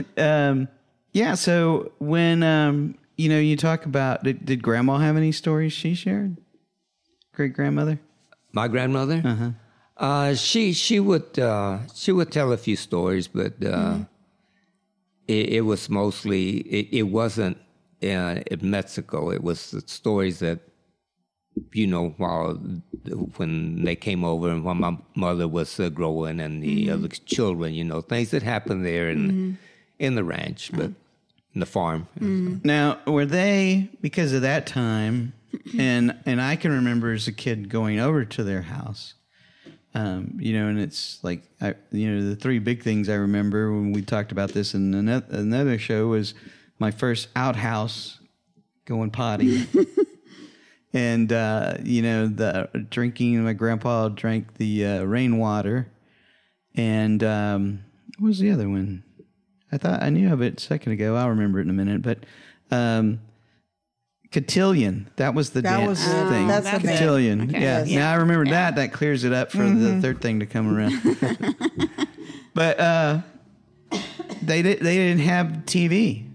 Um, 0.18 0.70
yeah. 1.12 1.36
So, 1.36 1.92
when, 2.00 2.42
um, 2.42 2.96
you 3.18 3.28
know, 3.28 3.38
you 3.38 3.58
talk 3.58 3.86
about, 3.86 4.24
did, 4.24 4.46
did 4.46 4.64
grandma 4.64 4.98
have 5.00 5.18
any 5.18 5.34
stories 5.34 5.74
she 5.74 5.94
shared? 5.94 6.38
Great 7.34 7.52
grandmother? 7.52 8.00
My 8.54 8.70
grandmother, 8.70 9.22
uh 9.26 9.52
she 10.36 10.74
she 10.74 11.00
would 11.00 11.38
uh, 11.40 11.80
she 11.94 12.12
would 12.12 12.32
tell 12.32 12.52
a 12.52 12.58
few 12.58 12.76
stories, 12.76 13.28
but 13.28 13.54
uh, 13.64 14.00
it, 15.28 15.50
it 15.50 15.62
was 15.62 15.90
mostly 15.90 16.58
it, 16.60 16.88
it 16.92 17.04
wasn't 17.04 17.58
uh, 18.02 18.42
in 18.52 18.60
Mexico. 18.62 19.30
It 19.32 19.44
was 19.44 19.72
the 19.72 19.82
stories 19.86 20.40
that 20.40 20.60
you 21.72 21.88
know 21.88 22.10
while 22.18 22.54
when 23.38 23.84
they 23.84 23.96
came 23.96 24.24
over 24.24 24.50
and 24.50 24.64
while 24.64 24.76
my 24.76 24.98
mother 25.16 25.48
was 25.48 25.80
uh, 25.80 25.90
growing 25.90 26.40
and 26.40 26.64
the 26.64 26.90
other 26.90 27.08
children, 27.08 27.74
you 27.74 27.84
know, 27.84 28.02
things 28.02 28.32
that 28.32 28.44
happened 28.44 28.86
there 28.86 29.10
in 29.10 29.58
in 30.00 30.16
the 30.16 30.24
ranch, 30.24 30.72
but 30.74 30.92
in 31.54 31.60
the 31.60 31.66
farm. 31.66 32.08
Now, 32.64 33.00
were 33.06 33.26
they 33.26 33.90
because 34.02 34.34
of 34.34 34.42
that 34.42 34.66
time, 34.66 35.34
and 35.78 36.16
and 36.26 36.42
I 36.42 36.56
can 36.56 36.72
remember 36.72 37.12
as 37.12 37.28
a 37.28 37.32
kid 37.32 37.70
going 37.70 38.00
over 38.00 38.26
to 38.26 38.44
their 38.44 38.64
house, 38.64 39.14
um, 39.94 40.38
you 40.40 40.54
know, 40.54 40.68
and 40.68 40.80
it's 40.80 41.24
like 41.24 41.44
I, 41.62 41.76
you 41.92 42.10
know, 42.10 42.30
the 42.30 42.36
three 42.36 42.60
big 42.60 42.84
things 42.84 43.10
I 43.10 43.16
remember 43.16 43.72
when 43.72 43.92
we 43.92 44.02
talked 44.02 44.32
about 44.32 44.50
this 44.50 44.74
in 44.74 44.94
another, 44.94 45.26
another 45.30 45.78
show 45.78 46.08
was 46.08 46.34
my 46.80 46.92
first 46.92 47.28
outhouse 47.36 48.20
going 48.86 49.12
potty. 49.12 49.68
And 50.94 51.34
uh, 51.34 51.78
you 51.84 52.04
know 52.04 52.28
the 52.28 52.70
drinking. 52.92 53.44
My 53.44 53.54
grandpa 53.54 54.10
drank 54.10 54.58
the 54.58 54.86
uh, 54.86 55.04
rainwater, 55.04 55.92
and 56.76 57.24
um, 57.24 57.84
what 58.20 58.28
was 58.28 58.40
the 58.40 58.52
other 58.52 58.70
one? 58.70 59.04
I 59.72 59.80
thought 59.80 60.04
I 60.04 60.12
knew 60.12 60.32
of 60.32 60.44
it 60.44 60.58
a 60.58 60.62
second 60.62 60.92
ago. 60.92 61.16
I'll 61.16 61.30
remember 61.30 61.58
it 61.58 61.64
in 61.64 61.72
a 61.72 61.74
minute. 61.74 62.04
But 62.04 62.20
um, 62.70 63.22
cotillion. 64.34 65.10
That 65.18 65.34
was 65.34 65.52
the 65.52 65.62
That 65.62 65.78
dance 65.78 66.00
was 66.00 66.08
it. 66.08 66.30
thing. 66.30 66.48
That's 66.48 66.70
the 66.72 66.80
cotillion. 66.88 67.42
Okay. 67.44 67.62
Yeah. 67.62 67.84
Yes. 67.86 67.92
Now 67.92 68.12
I 68.12 68.16
remember 68.16 68.50
that. 68.52 68.76
That 68.76 68.92
clears 68.92 69.24
it 69.24 69.32
up 69.34 69.52
for 69.52 69.64
the 69.64 70.02
third 70.02 70.22
thing 70.22 70.40
to 70.42 70.46
come 70.46 70.76
around. 70.76 71.00
but 72.54 72.80
uh, 72.80 73.22
they 74.42 74.62
did, 74.62 74.80
they 74.80 74.98
didn't 74.98 75.22
have 75.24 75.48
TV 75.66 76.28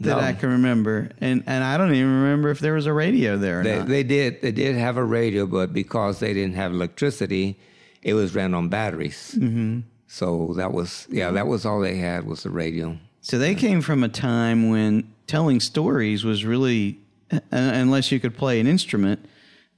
that 0.00 0.16
No. 0.16 0.20
I 0.20 0.32
can 0.32 0.50
remember, 0.50 1.08
and 1.20 1.44
and 1.46 1.62
I 1.64 1.78
don't 1.78 1.94
even 1.94 2.22
remember 2.22 2.50
if 2.50 2.58
there 2.58 2.74
was 2.74 2.86
a 2.86 2.92
radio 2.92 3.38
there 3.38 3.60
or 3.60 3.62
They, 3.62 3.78
not. 3.78 3.88
they 3.88 4.02
did 4.02 4.42
they 4.42 4.52
did 4.52 4.76
have 4.76 4.96
a 4.96 5.04
radio, 5.04 5.46
but 5.46 5.72
because 5.72 6.18
they 6.18 6.34
didn't 6.34 6.56
have 6.56 6.72
electricity, 6.72 7.58
it 8.02 8.14
was 8.14 8.34
ran 8.34 8.52
on 8.54 8.68
batteries. 8.68 9.34
Mm-hmm. 9.38 9.80
So 10.08 10.52
that 10.56 10.72
was 10.72 11.06
yeah, 11.10 11.30
that 11.30 11.46
was 11.46 11.64
all 11.64 11.80
they 11.80 11.96
had 11.96 12.26
was 12.26 12.42
the 12.42 12.50
radio. 12.50 12.98
So 13.20 13.38
they 13.38 13.54
came 13.54 13.80
from 13.80 14.02
a 14.04 14.08
time 14.08 14.68
when 14.68 15.13
telling 15.26 15.60
stories 15.60 16.24
was 16.24 16.44
really, 16.44 16.98
uh, 17.32 17.40
unless 17.50 18.12
you 18.12 18.20
could 18.20 18.36
play 18.36 18.60
an 18.60 18.66
instrument, 18.66 19.24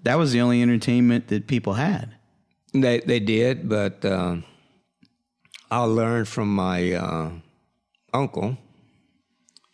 that 0.02 0.18
was 0.18 0.32
the 0.32 0.40
only 0.40 0.62
entertainment 0.62 1.28
that 1.28 1.46
people 1.46 1.74
had. 1.74 2.14
They 2.72 3.00
they 3.00 3.20
did, 3.20 3.68
but 3.68 4.04
uh, 4.04 4.36
I 5.70 5.80
learned 5.80 6.28
from 6.28 6.54
my 6.54 6.92
uh, 6.92 7.30
uncle 8.12 8.58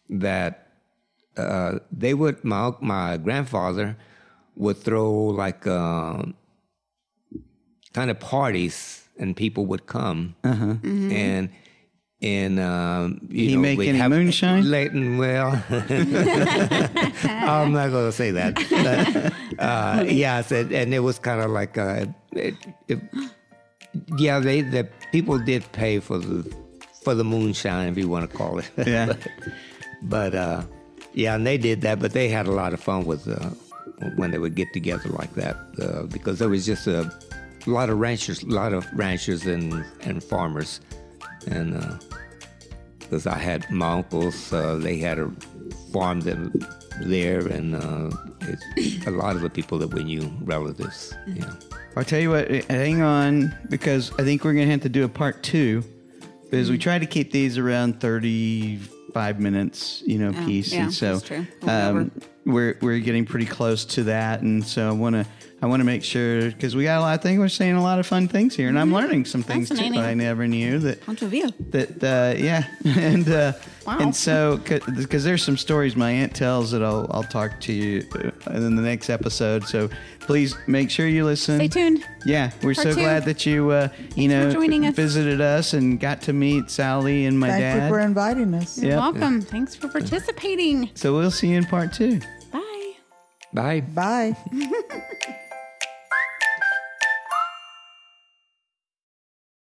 that 0.08 0.68
uh, 1.36 1.78
they 1.90 2.14
would 2.14 2.44
my 2.44 2.72
my 2.80 3.16
grandfather 3.16 3.96
would 4.56 4.76
throw 4.76 5.12
like 5.12 5.66
uh, 5.66 6.22
kind 7.92 8.10
of 8.10 8.20
parties 8.20 9.08
and 9.18 9.36
people 9.36 9.66
would 9.66 9.86
come. 9.86 10.34
And 11.12 11.50
and 12.22 12.60
um, 12.60 13.20
you 13.30 13.48
He 13.48 13.54
know 13.56 13.60
make 13.62 13.78
any 13.80 13.98
have- 13.98 14.10
moonshine? 14.10 14.70
Leighton, 14.70 15.18
well, 15.18 15.62
I'm 15.70 17.72
not 17.72 17.90
going 17.90 18.06
to 18.06 18.12
say 18.12 18.30
that. 18.30 18.54
But, 18.54 19.58
uh, 19.62 20.04
yeah, 20.08 20.36
I 20.36 20.42
said, 20.42 20.72
and 20.72 20.94
it 20.94 21.00
was 21.00 21.18
kind 21.18 21.40
of 21.40 21.50
like, 21.50 21.76
uh, 21.78 22.06
it, 22.32 22.54
it, 22.88 23.00
yeah, 24.16 24.38
they 24.38 24.62
the 24.62 24.88
people 25.10 25.38
did 25.38 25.70
pay 25.72 25.98
for 26.00 26.18
the 26.18 26.50
for 27.02 27.14
the 27.14 27.24
moonshine, 27.24 27.88
if 27.88 27.98
you 27.98 28.08
want 28.08 28.30
to 28.30 28.36
call 28.36 28.58
it. 28.58 28.70
Yeah. 28.86 29.14
but 30.02 30.34
uh, 30.34 30.62
yeah, 31.12 31.34
and 31.34 31.46
they 31.46 31.58
did 31.58 31.82
that, 31.82 31.98
but 32.00 32.12
they 32.12 32.28
had 32.28 32.46
a 32.46 32.52
lot 32.52 32.72
of 32.72 32.80
fun 32.80 33.04
with 33.04 33.28
uh, 33.28 33.50
when 34.16 34.30
they 34.30 34.38
would 34.38 34.54
get 34.54 34.72
together 34.72 35.08
like 35.10 35.34
that 35.34 35.56
uh, 35.82 36.02
because 36.04 36.38
there 36.38 36.48
was 36.48 36.64
just 36.64 36.86
a 36.86 37.10
lot 37.66 37.90
of 37.90 37.98
ranchers, 37.98 38.42
a 38.42 38.46
lot 38.46 38.72
of 38.72 38.86
ranchers 38.94 39.44
and 39.46 39.84
and 40.02 40.22
farmers, 40.24 40.80
and 41.46 41.76
because 43.12 43.26
I 43.26 43.36
had 43.36 43.70
my 43.70 43.92
uncles, 43.92 44.54
uh, 44.54 44.76
they 44.76 44.96
had 44.96 45.18
a 45.18 45.30
farm 45.92 46.20
that 46.20 46.66
there, 47.02 47.40
and 47.46 47.76
uh, 47.76 48.10
it's 48.40 49.06
a 49.06 49.10
lot 49.10 49.36
of 49.36 49.42
the 49.42 49.50
people 49.50 49.76
that 49.80 49.88
we 49.92 50.02
knew, 50.02 50.32
relatives. 50.40 51.12
Yeah. 51.26 51.44
I'll 51.94 52.04
tell 52.04 52.20
you 52.20 52.30
what, 52.30 52.50
eh, 52.50 52.62
hang 52.70 53.02
on, 53.02 53.54
because 53.68 54.12
I 54.18 54.22
think 54.22 54.44
we're 54.44 54.54
going 54.54 54.64
to 54.66 54.70
have 54.72 54.80
to 54.80 54.88
do 54.88 55.04
a 55.04 55.10
part 55.10 55.42
two, 55.42 55.84
because 56.44 56.70
we 56.70 56.78
try 56.78 56.98
to 56.98 57.04
keep 57.04 57.32
these 57.32 57.58
around 57.58 58.00
35 58.00 59.38
minutes, 59.40 60.02
you 60.06 60.16
know, 60.16 60.32
Oh, 60.34 60.46
piece. 60.46 60.72
yeah, 60.72 60.84
and 60.84 60.94
so 60.94 61.12
that's 61.18 61.28
true. 61.28 61.46
Um, 61.68 62.10
we're, 62.46 62.78
we're 62.80 62.98
getting 63.00 63.26
pretty 63.26 63.44
close 63.46 63.84
to 63.84 64.04
that. 64.04 64.40
And 64.40 64.64
so 64.64 64.88
I 64.88 64.92
want 64.92 65.16
to, 65.16 65.26
I 65.62 65.66
want 65.66 65.78
to 65.78 65.84
make 65.84 66.02
sure, 66.02 66.50
because 66.50 66.74
we 66.74 66.82
got 66.82 66.98
a 66.98 67.00
lot 67.02 67.14
of 67.14 67.22
things, 67.22 67.38
we're 67.38 67.48
saying 67.48 67.76
a 67.76 67.82
lot 67.82 68.00
of 68.00 68.06
fun 68.06 68.26
things 68.26 68.56
here, 68.56 68.68
and 68.68 68.76
I'm 68.76 68.92
learning 68.92 69.26
some 69.26 69.44
things 69.44 69.68
too 69.68 69.76
that 69.76 69.84
Mm-hmm. 69.84 69.98
I 69.98 70.14
never 70.14 70.48
knew 70.48 70.80
that 70.80 71.00
Pancho 71.06 71.28
Villa. 71.28 71.52
that 71.70 72.02
uh, 72.02 72.34
yeah 72.36 72.64
and 72.84 73.28
uh, 73.28 73.52
Wow. 73.86 73.98
and 74.00 74.14
so 74.14 74.58
because 74.96 75.24
there's 75.24 75.42
some 75.42 75.56
stories 75.56 75.96
my 75.96 76.10
aunt 76.10 76.34
tells 76.36 76.70
that 76.72 76.82
I'll 76.84 77.06
I'll 77.12 77.22
talk 77.24 77.60
to 77.62 77.72
you 77.72 78.04
uh, 78.14 78.50
in 78.52 78.76
the 78.76 78.82
next 78.82 79.10
episode 79.10 79.64
so 79.64 79.88
please 80.20 80.54
make 80.68 80.88
sure 80.88 81.08
you 81.08 81.24
listen 81.24 81.56
Stay 81.58 81.66
tuned. 81.68 82.04
yeah 82.24 82.52
we're 82.62 82.74
Part 82.74 82.86
so 82.88 82.94
two. 82.94 83.00
glad 83.00 83.24
that 83.24 83.44
you 83.44 83.70
uh, 83.70 83.88
you 84.14 84.28
for 84.28 84.34
know 84.36 84.50
joining 84.52 84.86
us. 84.86 84.94
visited 84.94 85.40
us 85.40 85.72
and 85.74 85.98
got 85.98 86.20
to 86.22 86.32
meet 86.32 86.70
Sally 86.70 87.26
and 87.26 87.38
my 87.40 87.48
Thank 87.48 87.60
dad 87.60 87.72
Thank 87.72 87.82
you 87.82 87.88
for 87.96 88.00
inviting 88.00 88.54
us. 88.54 88.78
Yep. 88.78 88.98
Welcome. 88.98 89.40
Thanks 89.42 89.74
for 89.74 89.88
participating. 89.88 90.90
so 90.94 91.12
we'll 91.14 91.30
see 91.32 91.48
you 91.48 91.56
in 91.58 91.64
part 91.66 91.92
two 91.92 92.20
Bye. 92.52 92.94
Bye. 93.52 93.80
Bye. 93.80 94.36